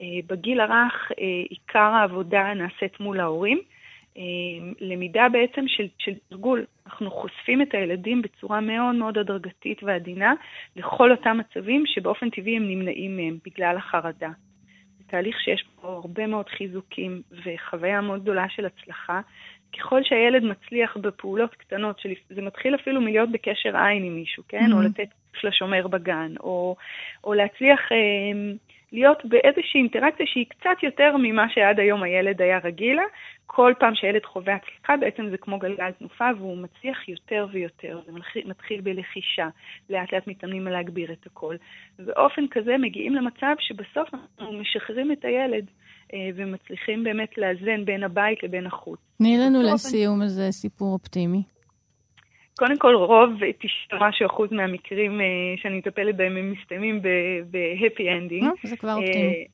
[0.00, 1.10] אה, בגיל הרך
[1.48, 3.58] עיקר העבודה נעשית מול ההורים.
[4.80, 6.64] למידה בעצם של, של תרגול.
[6.86, 10.34] אנחנו חושפים את הילדים בצורה מאוד מאוד הדרגתית ועדינה
[10.76, 14.30] לכל אותם מצבים שבאופן טבעי הם נמנעים מהם בגלל החרדה.
[14.98, 19.20] זה תהליך שיש בו הרבה מאוד חיזוקים וחוויה מאוד גדולה של הצלחה.
[19.78, 22.08] ככל שהילד מצליח בפעולות קטנות, של...
[22.30, 24.66] זה מתחיל אפילו מלהיות בקשר עין עם מישהו, כן?
[24.70, 24.74] Mhm.
[24.74, 25.08] או לתת
[25.44, 26.76] לשומר בגן, או,
[27.24, 27.96] או להצליח אה,
[28.92, 33.02] להיות באיזושהי אינטראקציה שהיא קצת יותר ממה שעד היום הילד היה רגיל לה.
[33.50, 38.00] כל פעם שהילד חווה הצלחה, בעצם זה כמו גלגל תנופה, והוא מצליח יותר ויותר.
[38.06, 38.12] זה
[38.44, 39.48] מתחיל, בלחישה,
[39.90, 41.56] לאט לאט מתאמנים להגביר את הכל.
[41.98, 45.64] ובאופן כזה מגיעים למצב שבסוף אנחנו משחררים את הילד,
[46.34, 49.00] ומצליחים באמת לאזן בין הבית לבין החוץ.
[49.18, 51.42] תני לנו לסיום איזה סיפור אופטימי.
[52.58, 53.50] קודם כל, רוב, 90
[54.00, 57.02] משהו אחוז מהמקרים אה, שאני מטפלת בהם, הם מסתיימים
[57.50, 58.44] ב happy ending.
[58.44, 59.44] אה, זה כבר אופטימי.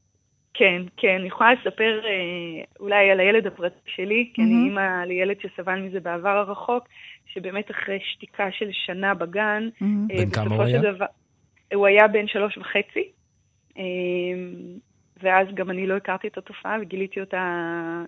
[0.54, 4.50] כן, כן, אני יכולה לספר אה, אולי על הילד הפרטי שלי, כי אני.
[4.68, 6.88] אימא לילד שסבל מזה בעבר הרחוק,
[7.26, 9.68] שבאמת אחרי שתיקה של שנה בגן.
[9.82, 10.92] אה, בן כמה בסופו הוא של היה?
[10.92, 11.06] דבר-
[11.74, 13.08] הוא היה בן שלוש וחצי.
[15.22, 17.42] ואז גם אני לא הכרתי את התופעה וגיליתי אותה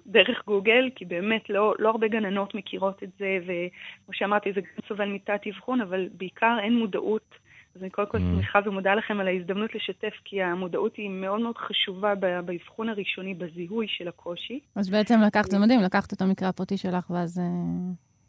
[0.06, 4.88] דרך גוגל, כי באמת לא, לא הרבה גננות מכירות את זה, וכמו שאמרתי, זה גם
[4.88, 7.34] סובל מתת אבחון, אבל בעיקר אין מודעות.
[7.76, 8.20] אז אני קודם כל Mm.
[8.20, 13.86] שמחה ומודה לכם על ההזדמנות לשתף, כי המודעות היא מאוד מאוד חשובה באבחון הראשוני, בזיהוי
[13.88, 14.60] של הקושי.
[14.74, 17.44] אז בעצם לקחת, זה מדהים, לקחת את המקרה הפרטי שלך, ואז אה,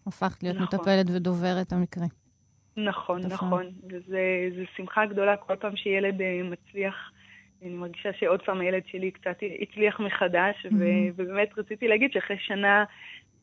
[0.08, 0.80] הפכת להיות נכון.
[0.80, 2.06] מטפלת ודוברת המקרה.
[2.78, 3.48] נכון, נכון.
[3.48, 3.66] נכון.
[3.84, 7.12] וזה זה שמחה גדולה כל פעם שילד אה, מצליח.
[7.62, 11.14] אני מרגישה שעוד פעם הילד שלי קצת הצליח מחדש, ו- Mhm.
[11.16, 12.84] ובאמת רציתי להגיד שאחרי שנה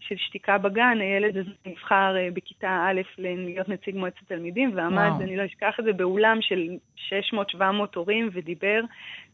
[0.00, 5.22] של שתיקה בגן, הילד הזה נבחר אה, בכיתה א' להיות נציג מועצת תלמידים, ועמד, וואו.
[5.22, 7.60] אני לא אשכח את זה, באולם של 600-700
[7.94, 8.80] הורים ודיבר.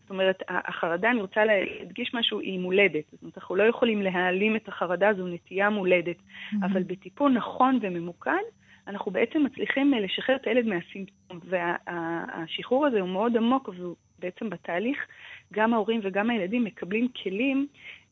[0.00, 3.04] זאת אומרת, החרדה, אני רוצה להדגיש משהו, היא מולדת.
[3.10, 6.16] זאת אומרת, אנחנו לא יכולים להעלים את החרדה, זו נטייה מולדת.
[6.62, 8.42] אבל בטיפול נכון וממוקד,
[8.86, 11.40] אנחנו בעצם מצליחים אה, לשחרר את הילד מהסימפטום.
[11.44, 15.06] והשחרור הזה הוא מאוד עמוק, והוא בעצם בתהליך,
[15.52, 17.66] גם ההורים וגם הילדים מקבלים כלים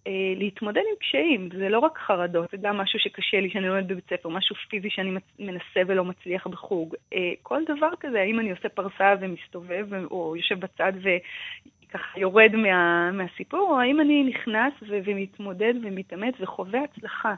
[0.07, 1.49] אה, להתמודד עם קשיים.
[1.59, 4.90] זה לא רק חרדות, זה גם משהו שקשה לי שאני לומדת בבית ספר, משהו פיזי
[4.90, 6.94] שאני מנסה ולא מצליח בחוג.
[7.14, 13.11] אה, כל דבר כזה, האם אני עושה פרסה ומסתובב, או יושב בצד וככה יורד מה,
[13.12, 17.35] מהסיפור, או האם אני נכנס ו- ומתמודד ומתאמץ וחווה הצלחה.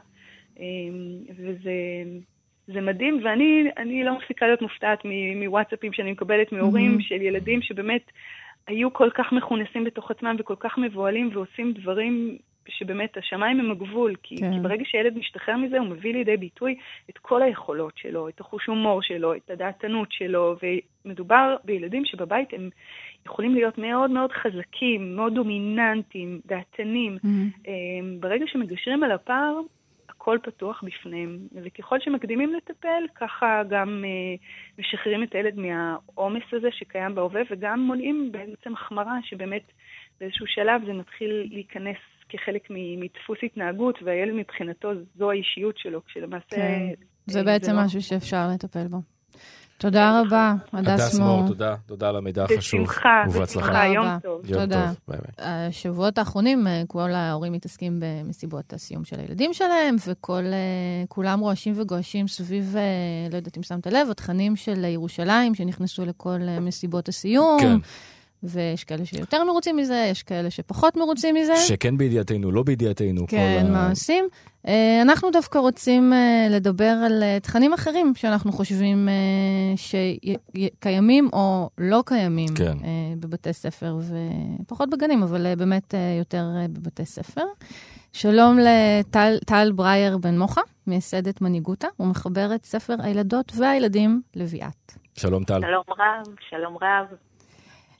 [0.59, 0.65] אה,
[1.37, 1.71] וזה...
[2.67, 4.99] זה מדהים, ואני אני לא מפסיקה להיות מופתעת
[5.35, 7.01] מוואטסאפים שאני מקבלת מהורים מהמם.
[7.01, 8.11] של ילדים שבאמת
[8.67, 14.15] היו כל כך מכונסים בתוך עצמם וכל כך מבוהלים ועושים דברים שבאמת השמיים הם הגבול,
[14.23, 14.53] כי, כן.
[14.53, 16.75] כי ברגע שילד משתחרר מזה הוא מביא לידי ביטוי
[17.09, 20.55] את כל היכולות שלו, את החוש הומור שלו, את הדעתנות שלו,
[21.05, 22.69] ומדובר בילדים שבבית הם
[23.25, 27.17] יכולים להיות מאוד מאוד חזקים, מאוד דומיננטיים, דעתנים.
[27.23, 27.49] מהמם.
[27.67, 29.59] אמ, ברגע שמגשרים על הפער,
[30.21, 31.39] הכל פתוח בפניהם.
[31.63, 34.35] וככל שמקדימים לטפל, ככה גם אה,
[34.79, 39.63] משחררים את הילד מהעומס הזה שקיים בהווה, וגם מונעים בעצם החמרה, שבאמת
[40.19, 41.97] באיזשהו שלב זה מתחיל להיכנס
[42.29, 46.55] כחלק מדפוס התנהגות, והילד מבחינתו זו האישיות שלו, כשלמעשה...
[46.55, 46.93] כן.
[47.25, 47.85] זה אה, בעצם לא.
[47.85, 48.97] משהו שאפשר לטפל בו.
[49.81, 51.47] תודה רבה, הדס מור.
[51.47, 52.81] תודה, תודה על המידע החשוב.
[52.81, 53.23] בשמחה.
[53.41, 54.19] בשמחה, יום.
[54.23, 54.41] טוב.
[54.45, 54.87] יום תודה.
[54.87, 55.47] טוב, ביי ביי.
[55.47, 62.75] השבועות האחרונים, אה, כל ההורים מתעסקים במסיבות הסיום של הילדים שלהם, וכולם רועשים וגועשים סביב,
[62.77, 62.81] אה,
[63.31, 67.59] לא יודעת אם שמת לב, התכנים של ירושלים שנכנסו לכל אה, מסיבות הסיום.
[67.61, 67.77] כן,
[68.43, 71.55] ויש כאלה שיותר מרוצים מזה, יש כאלה שפחות מרוצים מזה.
[71.55, 73.27] שכן בידיעתנו, לא בידיעתנו.
[73.27, 74.25] כן, כל ה- מה עושים?
[74.67, 79.07] אה, אנחנו דווקא רוצים אה, לדבר על אה, תכנים אחרים שאנחנו חושבים
[79.75, 82.77] שקיימים או לא קיימים כן.
[83.19, 83.97] בבתי ספר,
[84.61, 87.43] ופחות בגנים, אבל באמת יותר בבתי ספר.
[88.13, 94.91] שלום לטל טל ברייר בן מוחה, מייסדת מנהיגותה, ומחברת ספר הילדות והילדים לביאת.
[95.13, 95.59] שלום טל.
[95.61, 97.05] שלום רב, שלום רב.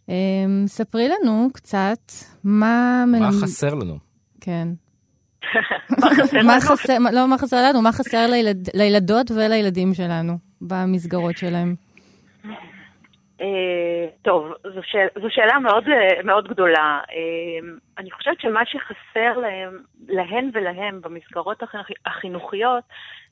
[0.10, 0.16] אה,
[0.66, 2.00] ספרי לנו קצת
[2.44, 3.04] מה...
[3.08, 3.98] מה חסר לנו?
[4.42, 4.68] כן.
[6.46, 7.10] מה חסר לנו?
[7.14, 11.76] לא מה חסר לנו, מה חסר לילד, לילדות ולילדים שלנו במסגרות שלהם.
[13.42, 15.84] אה, טוב, זו, שאל, זו שאלה מאוד,
[16.24, 17.00] מאוד גדולה.
[17.12, 22.84] אה, אני חושבת שמה שחסר להם, להן ולהם במסגרות החינוכ- החינוכיות,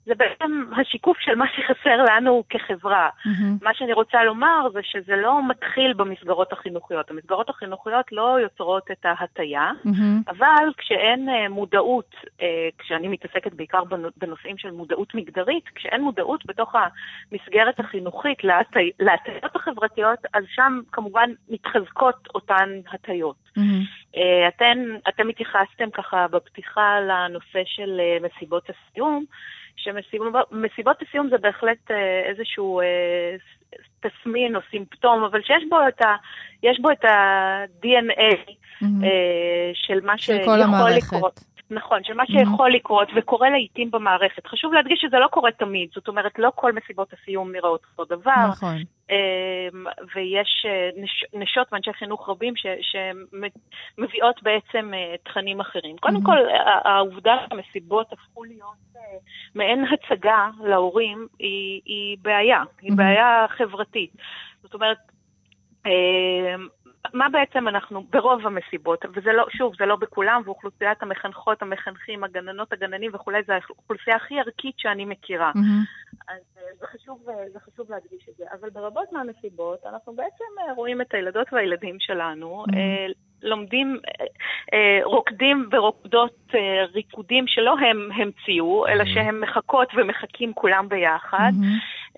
[0.06, 3.10] זה בעצם השיקוף של מה שחסר לנו כחברה.
[3.26, 3.58] מהמם.
[3.62, 7.12] מה שאני רוצה לומר זה שזה לא מתחיל במסגרות החינוכיות.
[7.12, 10.22] המסגרות החינוכיות לא יוצרות את ההטייה, מהמם.
[10.28, 16.46] אבל כשאין אה, מודעות, אה, כשאני מתעסקת בעיקר בנו- בנושאים של מודעות מגדרית, כשאין מודעות
[16.46, 16.76] בתוך
[17.32, 23.36] המסגרת החינוכית להטי- להטיות החברתיות, אז שם כמובן מתחזקות אותן הטיות.
[23.58, 23.82] מהמם.
[24.18, 24.78] אה, אתן,
[25.10, 29.26] אתם התייחסתם ככה בפתיחה לנושא של מסיבות הסיום,
[29.84, 33.36] שמסיבות הסיום זה בהחלט אה, איזשהו אה,
[34.00, 36.16] תסמין או סימפטום, אבל שיש בו את ה...
[36.64, 39.04] יש בו את ה-DNA מהמם.
[39.04, 41.14] אה, של מה של שיכול המערכת.
[41.14, 41.40] לקרות.
[41.72, 44.48] נכון, של מה שיכול לקרות וקורה לעיתים במערכת.
[44.48, 48.48] חשוב להדגיש שזה לא קורה תמיד, זאת אומרת, לא כל מסיבות הסיום נראות אותו דבר,
[48.50, 48.76] נכון.
[49.10, 55.98] אמ, ויש אה, נש, נשות ואנשי חינוך רבים ש, שמביאות בעצם אה, תכנים אחרים.
[55.98, 56.26] קודם מהמם.
[56.26, 56.38] כל,
[56.86, 59.02] העובדה שהמסיבות הפכו להיות אה,
[59.56, 62.98] מעין הצגה להורים היא, היא בעיה, היא מהמם.
[62.98, 64.12] בעיה חברתית.
[64.62, 64.98] זאת אומרת,
[65.86, 66.68] אמ,
[67.14, 72.74] מה בעצם אנחנו, ברוב המסיבות, וזה לא, שוב, זה לא בכולם, ואוכלוסיית המחנכות, המחנכים, הגננות,
[72.74, 75.52] הגננים וכולי, זו האוכלוסייה הכי ערכית שאני מכירה.
[75.56, 75.84] מהמם.
[76.28, 78.44] אז אה, זה חשוב, אה, זה חשוב להדגיש את זה.
[78.60, 82.76] אבל ברבות מהמסיבות אנחנו בעצם אה, רואים את הילדות והילדים שלנו, Mhm.
[82.78, 83.06] אה,
[83.44, 84.00] לומדים,
[85.04, 86.52] רוקדים ורוקדות
[86.94, 89.08] ריקודים שלא הם המציאו, אלא Mhm.
[89.14, 91.52] שהם מחכות ומחכים כולם ביחד.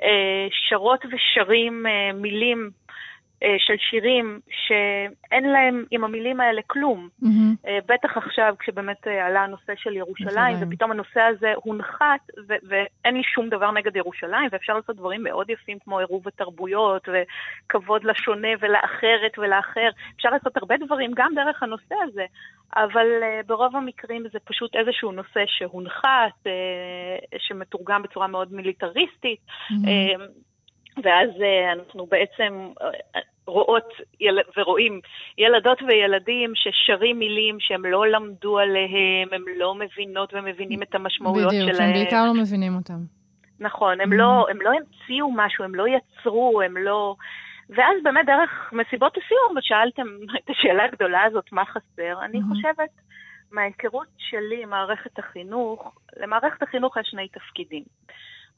[0.02, 2.70] אה, שרות ושרים מילים
[3.58, 7.10] של שירים שאין להם עם המילים האלה כלום.
[7.68, 10.58] אה, בטח עכשיו כשבאמת אה, עלה הנושא של ירושלים.
[10.60, 15.50] ופתאום הנושא הזה הונחת, ו- ואין לי שום דבר נגד ירושלים, ואפשר לעשות דברים מאוד
[15.50, 19.90] יפים כמו עירוב התרבויות, וכבוד לשונה ולאחרת ולאחר.
[20.16, 22.26] אפשר לעשות הרבה דברים גם דרך הנושא הזה,
[22.76, 29.40] אבל uh, ברוב המקרים זה פשוט איזשהו נושא שהונחת, uh, שמתורגם בצורה מאוד מיליטריסטית.
[29.70, 29.88] מהמם.
[29.88, 30.26] אה,
[31.04, 32.90] ואז אה, אנחנו בעצם אה,
[33.48, 33.88] רואות
[34.20, 34.40] יל...
[34.58, 35.00] ורואים
[35.38, 41.64] ילדות וילדים ששרים מילים שהם לא למדו עליהם, הם לא מבינות ומבינים את המשמעויות בדיוק,
[41.74, 41.78] שלהם.
[41.78, 43.00] שהם בעיקר לא מבינים אותם.
[43.60, 44.16] נכון, הם Mhm.
[44.16, 47.16] לא, הם לא המציאו משהו, הם לא יצרו, הם לא...
[47.70, 52.44] ואז באמת דרך מסיבות הסיום, ושאלתם את השאלה הגדולה הזאת, מה חסר, אני Mhm.
[52.50, 52.90] חושבת,
[53.52, 57.84] מההיכרות שלי עם מערכת החינוך, למערכת החינוך יש שני תפקידים.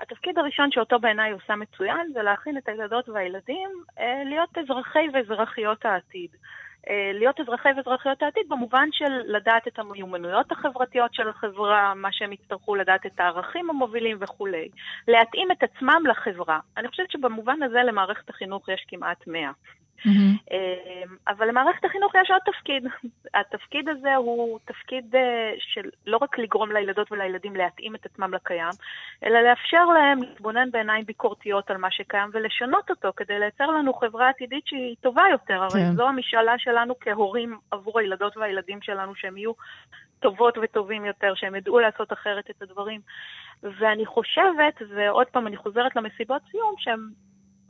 [0.03, 5.85] התפקיד הראשון שאותו בעיניי עושה מצוין, זה להכין את הילדות והילדים אה, להיות אזרחי ואזרחיות
[5.85, 6.29] העתיד.
[6.89, 12.31] אה, להיות אזרחי ואזרחיות העתיד במובן של לדעת את המיומנויות החברתיות של החברה, מה שהם
[12.31, 14.69] יצטרכו לדעת את הערכים המובילים וכולי.
[15.07, 16.59] להתאים את עצמם לחברה.
[16.77, 19.51] אני חושבת שבמובן הזה למערכת החינוך יש כמעט 100.
[20.05, 20.35] מהמם.
[20.51, 22.83] אה, אבל למערכת החינוך יש עוד תפקיד.
[23.39, 28.73] התפקיד הזה הוא תפקיד אה, של לא רק לגרום לילדות ולילדים להתאים את עצמם לקיים,
[29.25, 34.29] אלא לאפשר להם להתבונן בעיניים ביקורתיות על מה שקיים ולשנות אותו כדי לייצר לנו חברה
[34.29, 35.63] עתידית שהיא טובה יותר.
[35.63, 35.95] הרי כן.
[35.95, 39.51] זו המשאלה שלנו כהורים עבור הילדות והילדים שלנו, שהם יהיו
[40.19, 43.01] טובות וטובים יותר, שהם ידעו לעשות אחרת את הדברים.
[43.63, 47.09] ואני חושבת, ועוד פעם אני חוזרת למסיבות סיום, שהם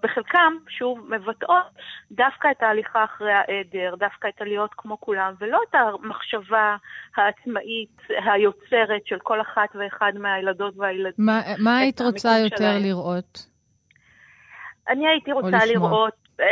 [0.03, 1.63] בחלקם, שוב, מבטאות
[2.11, 6.75] דווקא את ההליכה אחרי העדר, דווקא את הלהיות כמו כולם, ולא את המחשבה
[7.17, 7.97] העצמאית,
[8.33, 11.25] היוצרת של כל אחת ואחד מהילדות והילדים.
[11.25, 12.83] מה- מה היית רוצה יותר שלהם.
[12.83, 13.45] לראות?
[14.89, 15.57] אני הייתי רוצה.
[15.65, 16.45] לראות, אה,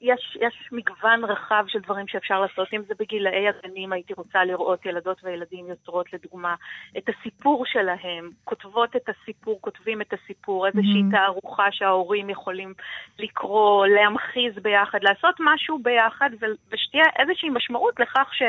[0.00, 4.86] יש, יש מגוון רחב של דברים שאפשר לעשות, אם זה בגילאי הגנים, הייתי רוצה לראות
[4.86, 6.54] ילדות וילדים יוצרות לדוגמה
[6.98, 11.10] את הסיפור שלהם, כותבות את הסיפור, כותבים את הסיפור, איזושהי מהמם.
[11.10, 12.74] תערוכה שההורים יכולים
[13.18, 16.30] לקרוא, להמחיז ביחד, לעשות משהו ביחד,
[16.72, 18.42] ושתהיה איזושהי משמעות לכך ש...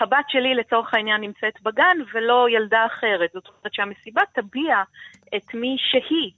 [0.00, 3.30] הבת שלי לצורך העניין נמצאת בגן ולא ילדה אחרת.
[3.32, 4.82] זאת אומרת שהמסיבה תביע
[5.36, 6.30] את מי שהיא,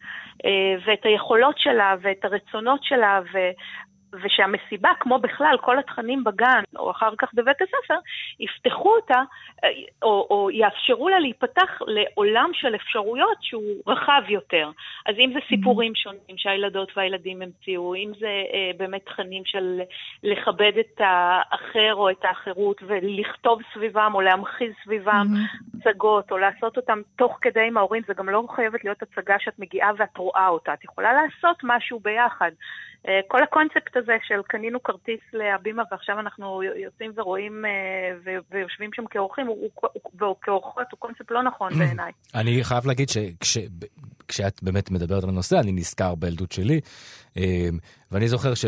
[0.45, 3.39] אה, ואת היכולות שלה ואת הרצונות שלה, ו...
[4.23, 7.99] ושהמסיבה, כמו בכלל, כל התכנים בגן, או אחר כך בבית הספר,
[8.41, 9.23] יפתחו אותה,
[9.65, 9.69] אה,
[10.03, 14.71] או, או יאפשרו לה להיפתח לעולם של אפשרויות שהוא רחב יותר.
[15.07, 19.81] אז אם זה סיפורים שונים שהילדות והילדים המציאו, אם זה אה, באמת תכנים של
[20.23, 25.47] לכבד את האחר או את האחרות ולכתוב סביבם או להמחיז סביבם מהמם.
[25.87, 29.59] הצגות, או לעשות אותם תוך כדי עם ההורים, זה גם לא חייבת להיות הצגה שאת
[29.59, 30.73] מגיעה ואת רואה אותה.
[30.73, 32.51] את יכולה לעשות משהו ביחד.
[33.09, 39.07] אה, כל הקונספט הזה של קנינו כרטיס להבימה ועכשיו אנחנו יוצאים ורואים אה, ויושבים שם
[39.07, 39.47] כאורחים,
[40.15, 42.13] וכאורחות הוא קונספט לא נכון בעיניי.
[42.35, 46.81] אני חייב להגיד שכשאת באמת מדברת על הנושא, אני נזכר בילדות שלי,
[47.37, 47.69] אה,
[48.11, 48.65] ואני זוכר ש...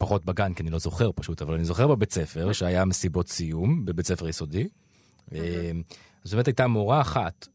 [0.00, 3.84] פחות בגן, כי אני לא זוכר פשוט, אבל אני זוכר בבית ספר שהיה מסיבות סיום,
[3.84, 4.68] בבית ספר יסודי.
[5.34, 5.70] אה,
[6.24, 7.46] אז באמת הייתה מורה אחת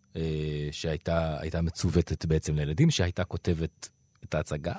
[0.72, 3.90] שהייתה הייתה מצוותת בעצם לילדים, שהייתה כותבת
[4.30, 4.72] את ההצגה.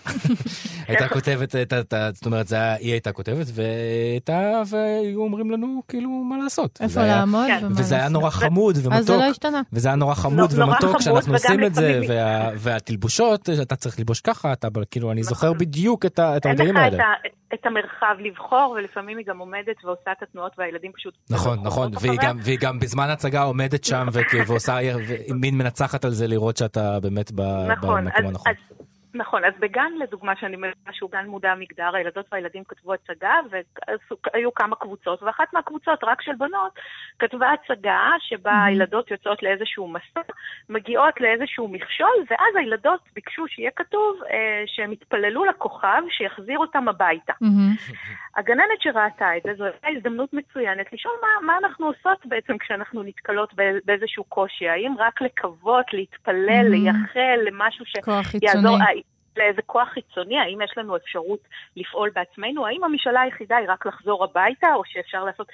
[0.88, 1.80] הייתה כותבת את ה...
[1.80, 6.37] את ה- זאת אומרת, זה היה- היא הייתה כותבת, והייתה, והיו אומרים לנו כאילו מה
[6.38, 6.70] לעשות.
[6.80, 7.66] איפה וזה היה- לעמוד כן.
[7.66, 8.12] ומה וזה היה לעשות.
[8.12, 8.92] נורא חמוד ומתוק.
[8.92, 9.62] אז זה לא השתנה.
[9.72, 13.98] וזה היה נורא חמוד ומתוק חמוד, שאנחנו וגם עושים את זה, וה, והתלבושות, אתה צריך
[13.98, 15.59] ללבוש ככה, אתה כאילו, אני זוכר נכון.
[15.59, 17.04] בדיוק את, את הרגעים את, האלה.
[17.54, 21.14] את המרחב לבחור, ולפעמים היא גם עומדת ועושה את התנועות והילדים פשוט...
[21.30, 22.18] נכון, נכון, והיא.
[22.22, 24.76] גם, והיא גם בזמן הצגה עומדת שם וכי- ועושה
[25.35, 28.52] מין מנצחת על זה לראות שאתה באמת ב, נכון, במקום אז, הנכון.
[29.14, 34.55] נכון, אז בגן לדוגמה, שאני מבינה שהוא גן מודע מגדר, הילדות והילדים כתבו הצגה, והיו
[34.55, 36.72] כמה קבוצות, ואחת מהקבוצות, רק של בנות,
[37.18, 38.68] כתבה הצגה שבה Mhm.
[38.68, 40.20] הילדות יוצאות לאיזשהו מסע,
[40.68, 47.33] מגיעות לאיזשהו מכשול, ואז הילדות ביקשו שיהיה כתוב אה, שהם יתפללו לכוכב שיחזיר אותם הביתה.
[47.40, 47.74] מהמם.
[48.37, 53.03] הגננת שראתה את זה, זו הייתה הזדמנות מצוינת לשאול מה, מה אנחנו עושות בעצם כשאנחנו
[53.03, 54.68] נתקלות באיז- באיזשהו קושי.
[54.68, 56.71] האם רק לקוות, להתפלל, Mhm.
[56.71, 57.85] לייחל למשהו
[58.40, 58.77] שיעזור.
[59.37, 60.38] לאיזה כוח חיצוני?
[60.38, 61.40] האם יש לנו אפשרות
[61.76, 62.66] לפעול בעצמנו?
[62.66, 65.48] האם המשאלה היחידה היא רק לחזור הביתה, או שאפשר לעשות...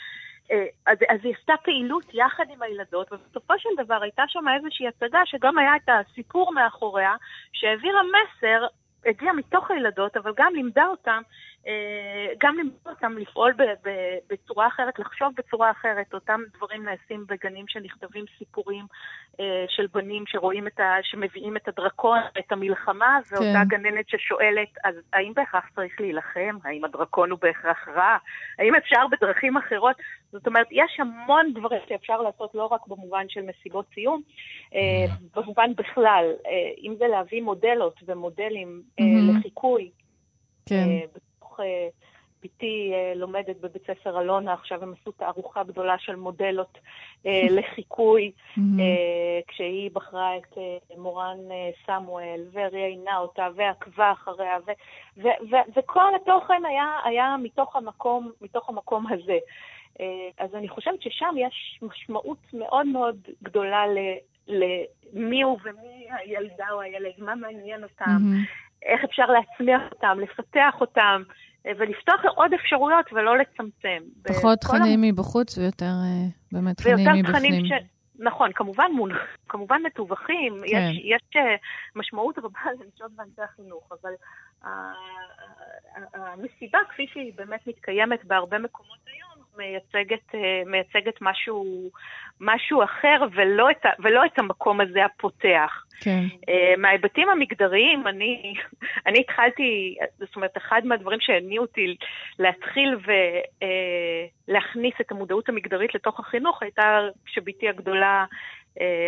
[0.50, 4.88] אה, אז, אז היא עשתה פעילות יחד עם הילדות, ובסופו של דבר הייתה שם איזושהי
[4.88, 7.14] הצגה שגם היה את הסיפור מאחוריה,
[7.52, 8.66] שהעבירה מסר,
[9.06, 11.22] הגיע מתוך הילדות, אבל גם לימדה אותם
[12.38, 13.54] גם לימדו אותם לפעול
[14.30, 16.14] בצורה אחרת, לחשוב בצורה אחרת.
[16.14, 18.84] אותם דברים נעשים בגנים שנכתבים סיפורים
[19.40, 20.94] אה, של בנים שרואים את ה...
[21.02, 23.68] שמביאים את הדרקון, את המלחמה, ואותה כן.
[23.68, 26.58] גננת ששואלת, אז האם בהכרח צריך להילחם?
[26.64, 28.16] האם הדרקון הוא בהכרח רע?
[28.58, 29.96] האם אפשר בדרכים אחרות?
[30.32, 34.22] זאת אומרת, יש המון דברים שאפשר לעשות לא רק במובן של מסיבות סיום,
[34.74, 36.52] אה, במובן בכלל, אה,
[36.82, 39.38] אם זה להביא מודלות ומודלים אה, מהמם.
[39.38, 39.90] לחיקוי.
[40.66, 40.88] כן.
[41.60, 41.88] בתוך אה,
[42.44, 46.78] בתי אה, לומדת בבית ספר אלונה, עכשיו הם עשו תערוכה גדולה של מודלות
[47.26, 48.32] אה, לחיקוי,
[49.48, 50.58] כשהיא בחרה את
[50.96, 51.38] מורן
[51.86, 58.68] סמואל, וראיינה אותה, ועקבה אחריה, ו- ו- ו- וכל התוכן היה, היה מתוך, המקום, מתוך
[58.68, 59.38] המקום הזה.
[60.38, 63.84] אז אני חושבת ששם יש משמעות מאוד מאוד גדולה
[64.48, 68.18] למי הוא ומי הילדה או הילד, מה מעניין אותם.
[68.82, 71.22] איך אפשר להצמיח אותם, לפתח אותם,
[71.64, 73.98] ולפתוח עוד אפשרויות ולא לצמצם.
[74.22, 77.66] פחות תכנים מבחוץ ויותר אה, באמת תכנים מבפנים.
[77.66, 77.72] ש...
[78.18, 80.64] נכון, כמובן מונח, כמובן מתווכים, כן.
[80.66, 81.56] יש, יש אה,
[81.96, 84.12] משמעות רבה לנשות ואנשי החינוך, אבל
[86.14, 91.90] המסיבה כפי שהיא באמת מתקיימת בהרבה מקומות היום, מייצגת, אה, מייצגת משהו,
[92.40, 95.84] משהו אחר ולא את, ה- ולא את המקום הזה הפותח.
[96.00, 96.20] כן.
[96.48, 98.54] אה, מההיבטים המגדריים, אני,
[99.06, 101.96] אני התחלתי, זאת אומרת, אחד מהדברים שהניעו אותי
[102.38, 102.96] להתחיל
[104.48, 108.24] ולהכניס את המודעות המגדרית לתוך החינוך הייתה כשבתי הגדולה אה,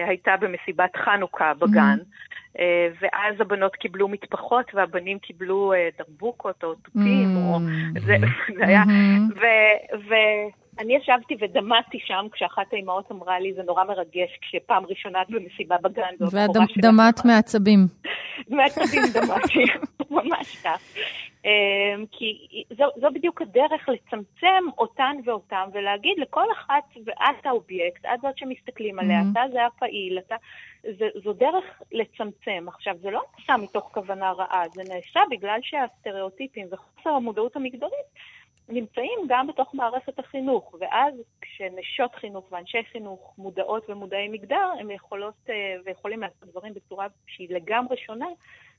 [0.07, 1.99] הייתה במסיבת חנוכה בגן.
[2.59, 7.59] אה, ואז הבנות קיבלו מטפחות והבנים קיבלו אה, דרבוקות או תופים, או...
[8.07, 8.17] זה,
[8.59, 8.85] זה היה...
[8.85, 9.29] מהמם.
[10.09, 15.31] ו- ואני ישבתי ודמעתי שם כשאחת האימהות אמרה לי, זה נורא מרגש כשפעם ראשונה את
[15.31, 17.79] במסיבה בגן, זאת הבכורה שלך." ודמת מעצבים.
[18.49, 19.65] מעצבים דמעתי,
[20.11, 20.81] ממש כך.
[21.45, 22.47] אמ, כי
[22.79, 28.99] זו, זו בדיוק הדרך לצמצם אותן ואותם ולהגיד לכל אחת, ואת האובייקט, את זאת שמסתכלים
[28.99, 29.33] עליה, Mhm.
[29.33, 30.37] אתה זה הפעיל, אתה...
[30.99, 32.65] זה, זו דרך לצמצם.
[32.69, 38.07] עכשיו, זה לא נעשה מתוך כוונה רעה, זה נעשה בגלל שהסטריאוטיפים וחוסר המודעות המגדרית
[38.69, 45.35] נמצאים גם בתוך מערכת החינוך, ואז כשנשות חינוך ואנשי חינוך מודעות ומודעי מגדר, הם יכולות
[45.49, 45.55] אה,
[45.85, 48.27] ויכולים לעשות דברים בצורה שהיא לגמרי שונה,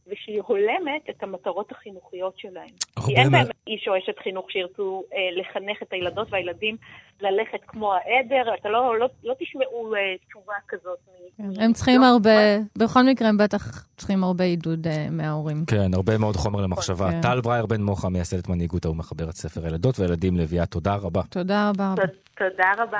[0.07, 2.69] ושהיא הולמת את המטרות החינוכיות שלהם.
[3.05, 6.75] כי אין באמת- איש או אשת חינוך שירצו אה, לחנך את הילדות והילדים
[7.21, 10.97] ללכת כמו העדר, אתה לא, לא, לא תשמעו אה, תשובה כזאת.
[11.39, 12.31] מ- מ- הם צריכים לא, הרבה,
[12.77, 15.65] בכל מקרה הם בטח צריכים הרבה עידוד אה, מההורים.
[15.67, 17.11] כן, הרבה מאוד חומר למחשבה.
[17.11, 17.21] כן.
[17.21, 21.21] טל ברייר בן מוחה, מייסדת מנהיגות האו"ם, מחברת ספר ילדות וילדים לביאה, תודה רבה.
[21.29, 22.03] תודה רבה רבה.
[22.07, 22.99] ת- תודה רבה.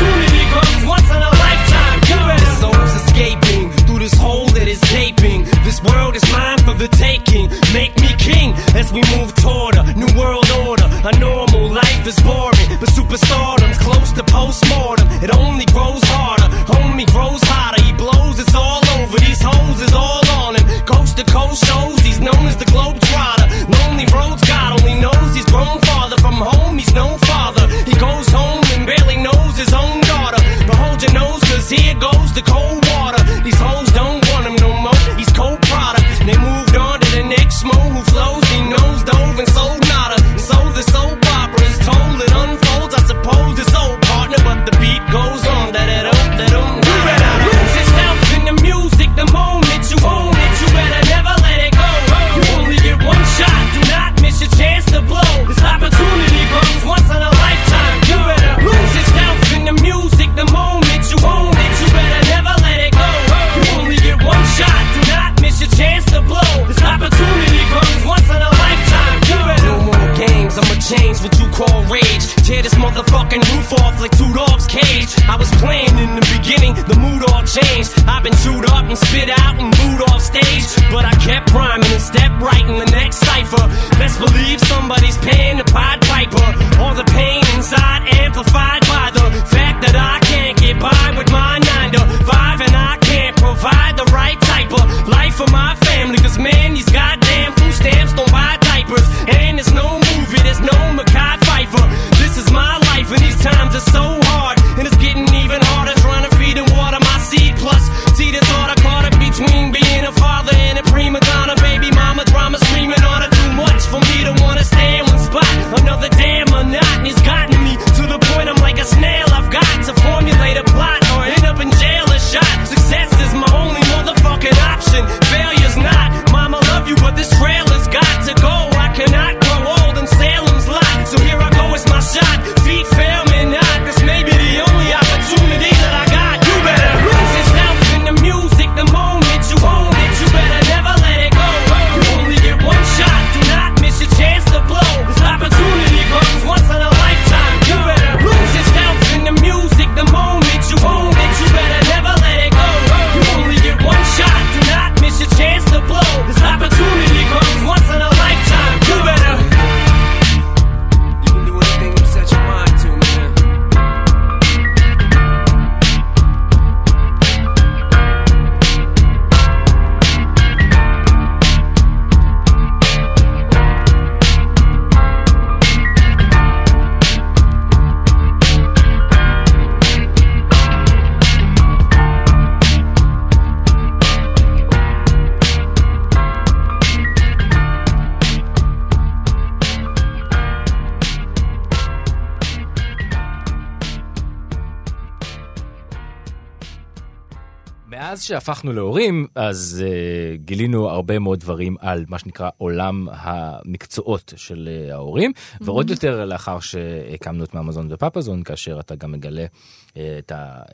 [198.31, 204.93] שהפכנו להורים, אז uh, גילינו הרבה מאוד דברים על מה שנקרא עולם המקצועות של uh,
[204.93, 205.57] ההורים, mm-hmm.
[205.61, 210.61] ועוד יותר לאחר שהקמנו את מאמזון ופאפזון, כאשר אתה גם מגלה uh, את ה...
[210.67, 210.73] Uh,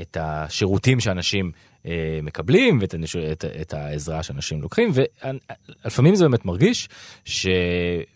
[0.00, 1.50] את השירותים שאנשים
[1.82, 1.86] uh,
[2.22, 3.16] מקבלים ואת הנש...
[3.16, 6.88] את, את העזרה שאנשים לוקחים ולפעמים זה באמת מרגיש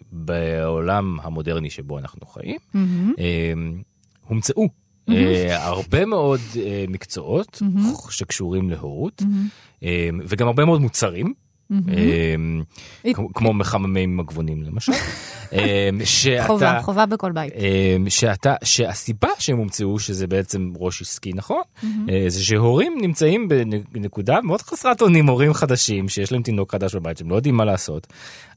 [0.09, 3.13] שבעולם המודרני שבו אנחנו חיים mm-hmm.
[3.15, 3.19] uh,
[4.27, 4.69] הומצאו
[5.11, 7.63] אה, הרבה מאוד אה, מקצועות
[8.11, 9.23] שקשורים להורות,
[9.83, 11.35] אה, וגם הרבה מאוד מוצרים.
[13.35, 14.93] כמו מחממי מגבונים למשל.
[16.47, 17.53] חובה, חובה בכל בית.
[18.09, 21.63] שאתה, שהסיבה שהם הומצאו שזה בעצם ראש עסקי נכון,
[22.29, 23.49] זה שהורים נמצאים
[23.93, 27.65] בנקודה מאוד חסרת אונים, הורים חדשים שיש להם תינוק חדש בבית שהם לא יודעים מה
[27.65, 28.07] לעשות,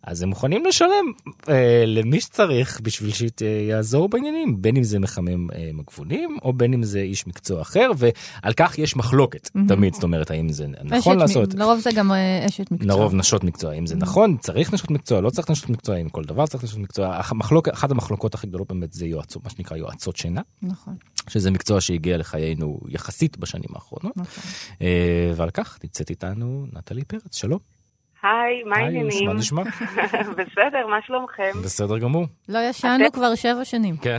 [0.03, 1.05] אז הם מוכנים לשלם
[1.49, 6.83] אה, למי שצריך בשביל שיעזור בעניינים, בין אם זה מחמם אה, מגבונים, או בין אם
[6.83, 9.59] זה איש מקצוע אחר, ועל כך יש מחלוקת mm-hmm.
[9.67, 11.55] תמיד, זאת אומרת, האם זה נכון לעשות.
[11.55, 11.57] מ...
[11.57, 12.87] לרוב זה גם אה, אשת מקצוע.
[12.87, 13.97] לרוב נשות מקצוע, אם זה mm-hmm.
[13.97, 17.21] נכון, צריך נשות מקצוע, לא צריך נשות מקצוע, אם כל דבר צריך נשות מקצוע.
[17.29, 20.41] המחלוק, אחת המחלוקות הכי גדולות באמת זה יועצות, מה שנקרא יועצות שינה.
[20.61, 20.95] נכון.
[21.29, 24.17] שזה מקצוע שהגיע לחיינו יחסית בשנים האחרונות.
[24.17, 24.43] נכון.
[24.81, 27.80] אה, ועל כך נמצאת איתנו נטלי פרץ, שלום.
[28.23, 29.27] היי, מה העניינים?
[29.27, 29.61] מה נשמע?
[30.37, 31.51] בסדר, מה שלומכם?
[31.63, 32.25] בסדר גמור.
[32.49, 33.97] לא ישנו כבר שבע שנים.
[33.97, 34.17] כן.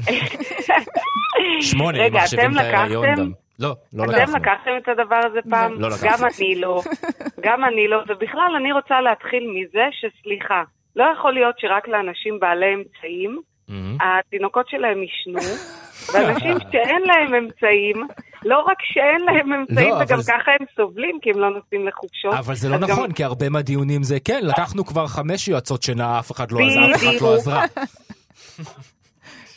[1.71, 3.31] שמונה, אם מחשבים את ההיריון גם.
[3.59, 4.23] לא, לא לקחנו.
[4.23, 5.81] אתם לקחתם את הדבר הזה לא פעם?
[5.81, 6.09] לא לקחנו.
[6.09, 6.83] גם אני לא.
[7.47, 7.99] גם אני לא.
[8.09, 10.63] ובכלל, אני רוצה להתחיל מזה שסליחה,
[10.97, 13.41] לא יכול להיות שרק לאנשים בעלי אמצעים,
[14.01, 15.55] התינוקות שלהם ישנו,
[16.15, 18.07] ואנשים שאין להם אמצעים,
[18.45, 20.33] לא רק שאין להם לא, אמצעים, לא, וגם זה...
[20.33, 22.35] ככה הם סובלים, כי הם לא נוסעים לחופשות.
[22.35, 23.13] אבל זה לא נכון, גם...
[23.13, 26.59] כי הרבה מהדיונים זה, כן, לקחנו כבר חמש יועצות שינה, אף אחד לא,
[26.95, 27.65] אף אחת לא עזרה.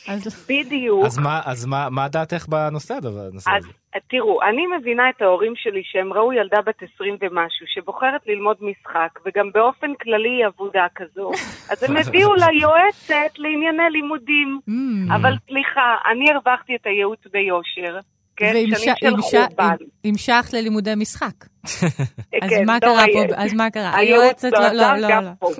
[0.08, 0.46] אז...
[0.48, 1.06] בדיוק.
[1.06, 3.38] אז, מה, אז מה, מה דעתך בנושא הזה?
[3.46, 3.64] אז
[4.08, 9.20] תראו, אני מבינה את ההורים שלי שהם ראו ילדה בת 20 ומשהו שבוחרת ללמוד משחק,
[9.26, 11.30] וגם באופן כללי היא עבודה כזו,
[11.70, 14.60] אז הם הביאו לה יועצת לענייני לימודים.
[14.68, 15.14] Mm.
[15.14, 17.98] אבל סליחה, אני הרווחתי את הייעוץ ביושר.
[18.36, 19.76] כן, שנים של חורבן.
[20.04, 21.34] המשכת ללימודי משחק.
[22.42, 23.34] אז כן, מה לא קרה פה?
[23.36, 23.96] אז מה קרה?
[23.96, 25.30] היועצת לא לא, לא, לא.
[25.38, 25.50] פה.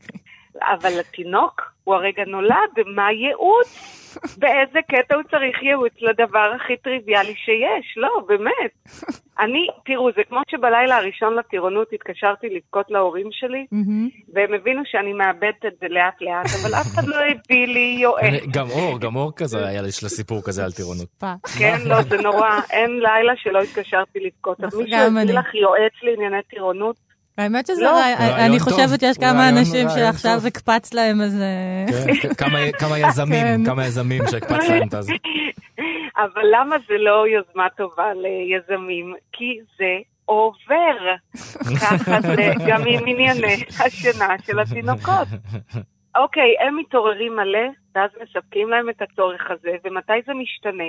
[0.80, 4.05] אבל התינוק, הוא הרגע נולד, מה ייעוץ?
[4.40, 7.94] באיזה קטע הוא צריך ייעוץ לדבר הכי טריוויאלי שיש?
[7.96, 8.72] לא, באמת.
[9.44, 13.66] אני, תראו, זה כמו שבלילה הראשון לטירונות התקשרתי לבכות להורים שלי.
[14.34, 18.42] והם הבינו שאני מאבדת את זה לאט לאט, אבל אף אחד לא הביא לי יועץ.
[18.54, 21.08] גם אור, גם אור כזה היה יש לה סיפור כזה על טירונות.
[21.18, 21.32] פה.
[21.58, 24.64] כן, לא, זה נורא, אין לילה שלא התקשרתי לבכות.
[24.64, 24.98] אז מישהו.
[24.98, 27.05] הביא לך יועץ לענייני טירונות?
[27.38, 28.00] האמת שזה, לא.
[28.46, 28.60] אני.
[28.60, 30.38] חושבת שיש כמה אנשים שעכשיו.
[30.46, 31.46] הקפץ להם איזה...
[32.22, 33.64] כן, כמה- כמה יזמים, כן.
[33.66, 35.12] כמה יזמים שהקפץ להם את הזה.
[36.24, 39.14] אבל למה זה לא יוזמה טובה ליזמים?
[39.32, 40.96] כי זה עובר.
[41.82, 43.54] ככה זה גם עם ענייני
[43.86, 45.28] השינה של התינוקות.
[46.22, 50.84] אוקיי, הם מתעוררים מלא, ואז מספקים להם את הצורך הזה, ומתי זה משתנה,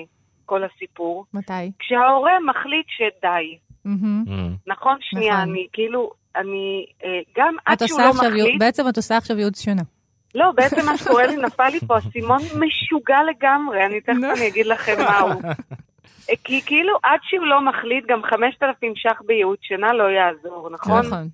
[0.45, 1.25] כל הסיפור?
[1.33, 1.71] מתי?
[1.79, 3.57] כשההורה מחליט שדי.
[3.85, 4.55] מהמם.
[4.67, 4.97] נכון?
[5.01, 5.49] שנייה, נכון.
[5.49, 8.33] אני כאילו, אני, אה, גם עד שהוא לא מחליט...
[8.45, 9.81] ייעוץ- בעצם את עושה עכשיו ייעוץ שינה.
[10.35, 14.65] לא, בעצם מה שקורה לי, נפל לי פה אסימון משוגע לגמרי, אני תכף אני אגיד
[14.65, 15.29] לכם מהו.
[16.29, 21.05] אה, כי כאילו, עד שהוא לא מחליט, גם 5,000 ש"ח בייעוץ שינה לא יעזור, נכון?
[21.05, 21.27] נכון.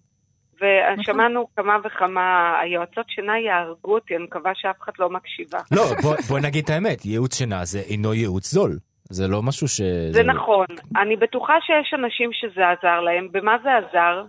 [1.01, 2.21] ושמענו כמה וכמה,
[2.61, 5.59] היועצות שינה יהרגו אותי, אני מקווה שאף אחד לא מקשיבה.
[5.71, 8.77] לא, בוא- בוא נגיד את האמת, ייעוץ שינה זה אינו ייעוץ זול.
[9.14, 9.82] זה לא משהו ש...
[10.11, 10.66] זה נכון.
[11.01, 13.28] אני בטוחה שיש אנשים שזה עזר להם.
[13.32, 14.24] במה זה עזר?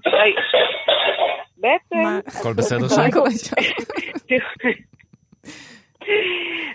[1.57, 2.18] בעצם...
[2.26, 3.03] הכל בסדר שם?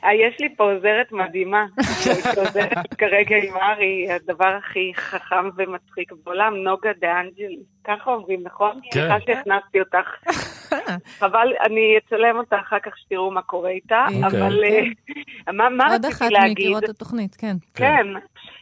[0.04, 1.66] אה, יש לי פה עוזרת מדהימה,
[2.04, 7.60] שעוזרת כרגע עם ארי, הדבר הכי חכם ומצחיק בעולם, נוגה דה אנג'לי.
[7.84, 8.80] ככה אומרים, נכון?
[8.84, 8.90] כן.
[8.92, 10.32] סליחה שהכנסתי אותך.
[11.20, 14.28] חבל, אני אצלם אותה אחר כך שתראו מה קורה איתה, אוקיי.
[14.28, 16.58] אבל אה, מה מה עוד רציתי אחת להגיד?
[16.58, 17.56] מיקירות התוכנית, כן.
[17.76, 18.08] כן,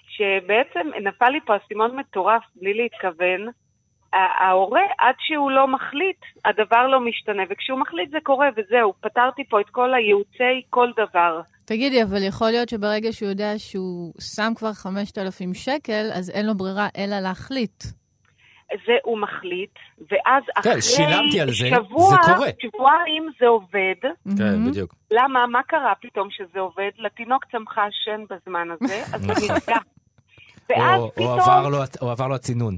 [0.08, 3.48] שבעצם נפל לי פה אסימון מטורף בלי להתכוון.
[4.40, 9.62] ההורה, עד שהוא לא מחליט, הדבר לא משתנה, וכשהוא מחליט זה קורה, וזהו, פתרתי פה
[9.62, 11.42] את כל הייעוצי כל דבר.
[11.66, 16.56] תגידי, אבל יכול להיות שברגע שהוא יודע שהוא שם כבר 5,000 שקל, אז אין לו
[16.56, 17.84] ברירה אלא להחליט.
[18.86, 19.70] זה הוא מחליט,
[20.12, 22.48] ואז כן, אחרי שילמתי על זה, שבוע, זה קורה.
[22.62, 23.96] שבועיים זה עובד.
[24.38, 24.70] כן.
[24.70, 24.96] בדיוק.
[25.12, 25.48] למה?
[25.48, 26.90] מה קרה פתאום שזה עובד?
[26.98, 29.56] לתינוק צמחה שן בזמן הזה, אז זה נכון.
[29.56, 29.78] נפגע.
[30.70, 31.40] ואז או- או פתאום...
[31.40, 32.78] עבר לו- או עבר לו הצינון.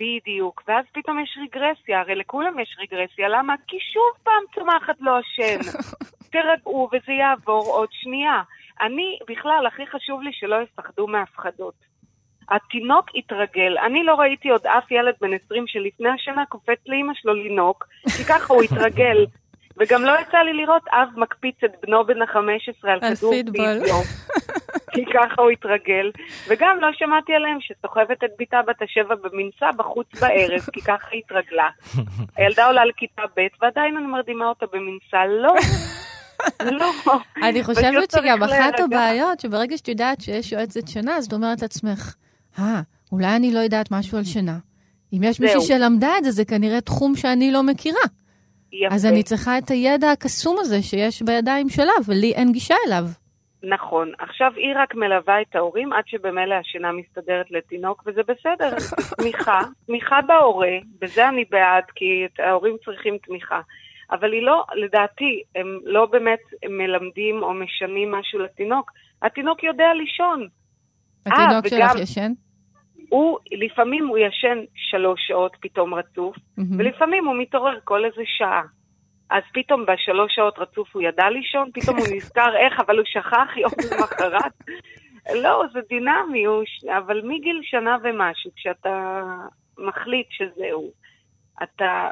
[0.00, 3.54] בדיוק, ואז פתאום יש רגרסיה, הרי לכולם יש רגרסיה, למה?
[3.66, 5.70] כי שוב פעם צומחת לו השן.
[6.32, 8.42] תירגעו וזה יעבור עוד שנייה.
[8.80, 11.74] אני, בכלל, הכי חשוב לי שלא יפחדו מהפחדות.
[12.50, 17.34] התינוק התרגל, אני לא ראיתי עוד אף ילד בן 20 שלפני השנה קופץ לאימא שלו
[17.34, 17.86] לינוק,
[18.16, 19.26] כי ככה הוא התרגל.
[19.78, 23.32] וגם לא יצא לי לראות אב מקפיץ את בנו בן ה-15 על כדור.
[23.52, 24.02] פיזיו.
[24.94, 26.10] כי ככה הוא התרגל.
[26.48, 31.22] וגם לא שמעתי עליהם שסוחבת את בתה בת השבע במנסה בחוץ בערב, כי ככה היא
[31.24, 31.68] התרגלה.
[32.36, 35.26] הילדה עולה לכיתה ב' ועדיין אני מרדימה אותה במנסה.
[35.26, 35.54] לא,
[36.60, 36.90] לא.
[37.42, 38.80] אני חושבת שגם אחת.
[38.80, 42.14] הבעיות, שברגע שאת יודעת שיש יועצת שינה, אז את אומרת לעצמך,
[42.58, 42.80] אה,
[43.12, 44.58] אולי אני לא יודעת משהו על שינה.
[45.12, 45.60] אם יש מישהי.
[45.60, 48.00] שלמדה את זה, זה כנראה תחום שאני לא מכירה.
[48.72, 48.94] יפה.
[48.94, 53.04] אז אני צריכה את הידע הקסום הזה שיש בידיים שלה, ולי אין גישה אליו.
[53.62, 54.12] נכון.
[54.18, 58.76] עכשיו היא רק מלווה את ההורים עד שבמילא השינה מסתדרת לתינוק, וזה בסדר.
[59.18, 62.04] תמיכה, תמיכה בהורה, בזה אני בעד, כי
[62.38, 63.60] ההורים צריכים תמיכה.
[64.10, 66.38] אבל היא לא, לדעתי, הם לא באמת
[66.70, 68.90] מלמדים או משנים משהו לתינוק.
[69.22, 70.48] התינוק יודע לישון.
[71.26, 72.32] התינוק וגם- שלך ישן?
[73.08, 76.80] הוא, לפעמים הוא ישן שלוש שעות פתאום רצוף, מהמם.
[76.80, 78.62] ולפעמים הוא מתעורר כל איזה שעה.
[79.30, 83.56] אז פתאום בשלוש שעות רצוף הוא ידע לישון, פתאום הוא נזכר איך, אבל הוא שכח
[83.56, 84.52] יום למחרת.
[85.34, 86.64] לא, זה דינמי, הוא.
[86.98, 89.22] אבל מגיל שנה ומשהו, כשאתה
[89.78, 90.90] מחליט שזהו,
[91.62, 92.10] אתה...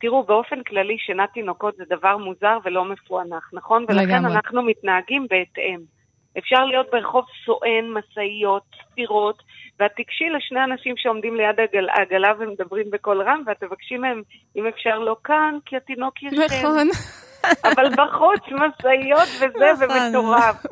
[0.00, 3.84] תראו, באופן כללי שינת תינוקות זה דבר מוזר ולא מפוענח, נכון?
[3.88, 4.32] ולכן לגמרי.
[4.32, 5.80] אנחנו מתנהגים בהתאם.
[6.38, 9.42] אפשר להיות ברחוב סואן, משאיות, ספירות,
[9.80, 14.22] ואת תיגשי לשני אנשים שעומדים ליד העגל- העגלה ומדברים בקול רם, ואת תבקשי מהם,
[14.56, 16.36] אם אפשר לא כאן, כי התינוק ישן.
[16.44, 16.88] נכון.
[17.64, 19.96] אבל בחוץ משאיות וזה, נכון.
[20.06, 20.66] ומטורף.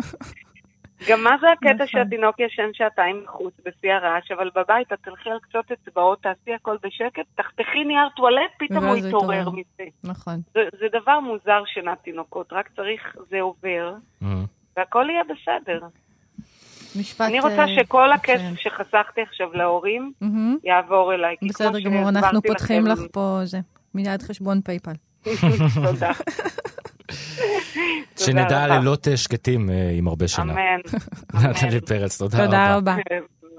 [1.09, 1.87] גם מה זה הקטע נכון.
[1.87, 6.77] שהתינוק ישן שעתיים בחוץ בשיא הרעש, אבל בבית את תלכי על קצות אצבעות, תעשי הכל
[6.83, 9.51] בשקט, תחתכי נייר טואלט, פתאום הוא יתעורר.
[9.51, 9.85] מזה.
[10.05, 10.35] נכון.
[10.55, 13.95] זה, זה דבר מוזר שינת תינוקות, רק צריך, זה עובר.
[14.23, 14.27] Mhm.
[14.77, 15.81] והכל יהיה בסדר.
[17.01, 17.27] משפט...
[17.27, 18.13] אני רוצה אה, שכל.
[18.13, 20.13] הכסף שחסכתי עכשיו להורים.
[20.65, 21.35] יעבור אליי.
[21.49, 23.59] בסדר גמור, אנחנו פותחים לך פה זה,
[23.95, 24.93] מיד חשבון PayPal.
[25.87, 26.13] תודה.
[28.25, 28.67] שנדע.
[28.67, 30.53] לילות שקטים אה, עם הרבה שינה.
[30.53, 30.81] אמן.
[31.51, 32.47] נטלי פרץ, תודה רבה.
[32.47, 32.97] תודה רבה.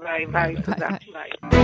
[0.02, 0.88] ביי ביי, תודה.
[1.12, 1.58] ביי.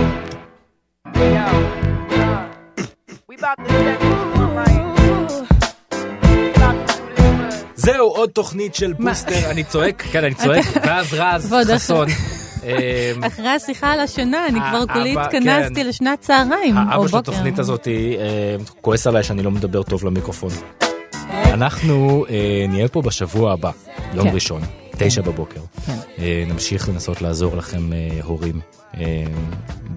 [7.85, 12.07] זהו, עוד תוכנית של בוסטר, אני צועק, כן, אני צועק, ואז רז חסון.
[12.63, 15.19] אה, אחרי השיחה על השינה, אני כבר כולי כן.
[15.21, 17.17] התכנסתי לשנת צהריים, או האבא של בוקר.
[17.17, 17.93] התוכנית הזאת אה,
[18.81, 20.49] כועס עליי שאני לא מדבר טוב למיקרופון.
[21.29, 23.71] אנחנו אה, נהיה פה בשבוע הבא,
[24.13, 24.35] יום כן.
[24.35, 24.61] ראשון,
[24.97, 25.61] תשע בבוקר.
[25.85, 25.97] כן.
[26.19, 28.59] אה, נמשיך לנסות לעזור לכם אה, הורים
[28.97, 29.03] אה,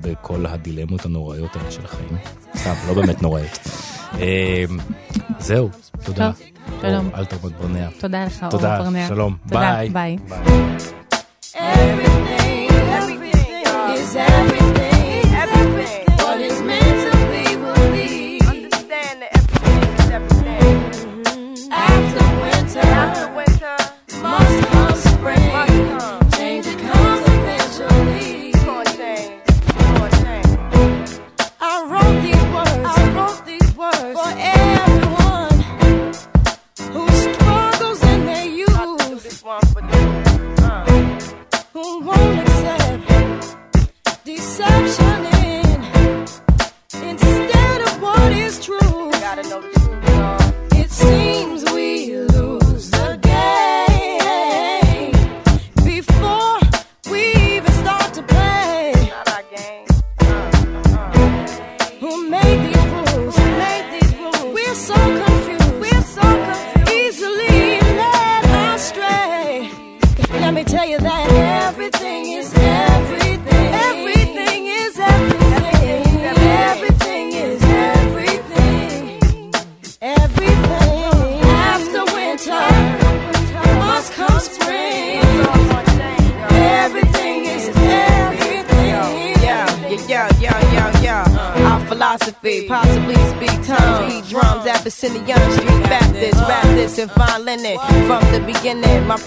[0.00, 2.18] בכל הדילמות הנוראיות האלה של החיים.
[2.56, 3.58] סתם, לא באמת נוראיות.
[4.20, 4.64] אה,
[5.38, 5.68] זהו,
[6.04, 6.30] תודה.
[6.32, 6.42] טוב,
[6.82, 7.06] שלום.
[7.08, 7.88] אור אלתרמן ברנע.
[7.98, 9.08] תודה לך, אור תודה, ברנע.
[9.08, 9.88] שלום, תודה, ביי.
[9.88, 10.16] ביי.
[11.54, 13.54] Everything, everything
[13.96, 15.24] is everything.
[15.44, 16.04] Everything.
[16.24, 18.08] What is meant to be will be.
[18.52, 20.76] Understand that everything is everything.
[21.86, 23.47] After winter, after winter,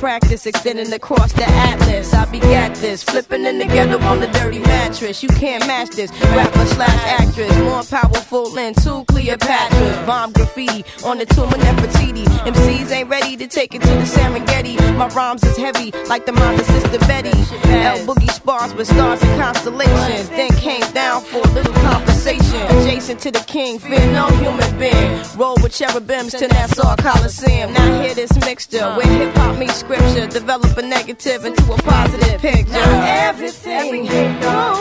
[0.01, 2.11] practice extending across the atlas.
[2.11, 4.57] I be begat this, flipping in the ghetto on the dirty
[4.91, 5.23] mattress.
[5.23, 6.11] You can't match this.
[6.21, 10.05] Rapper slash actress, more powerful than two Cleopatras.
[10.05, 12.25] Bomb graffiti on the tomb of Nefertiti.
[12.45, 14.75] MCs ain't ready to take it to the Serengeti.
[14.97, 17.29] My rhymes is heavy, like the of Sister Betty.
[17.69, 20.29] L Boogie spars with stars and constellations.
[20.29, 22.61] Then came down for a little conversation.
[22.77, 25.23] Adjacent to the king, fear no human being.
[25.37, 27.73] Roll with cherubims to Nassau Coliseum.
[27.73, 30.27] Now hear this mixture where hip hop meets scripture.
[30.27, 32.75] Develop a negative into a positive picture.
[32.75, 34.35] Everything oh, is everything.
[34.41, 34.80] What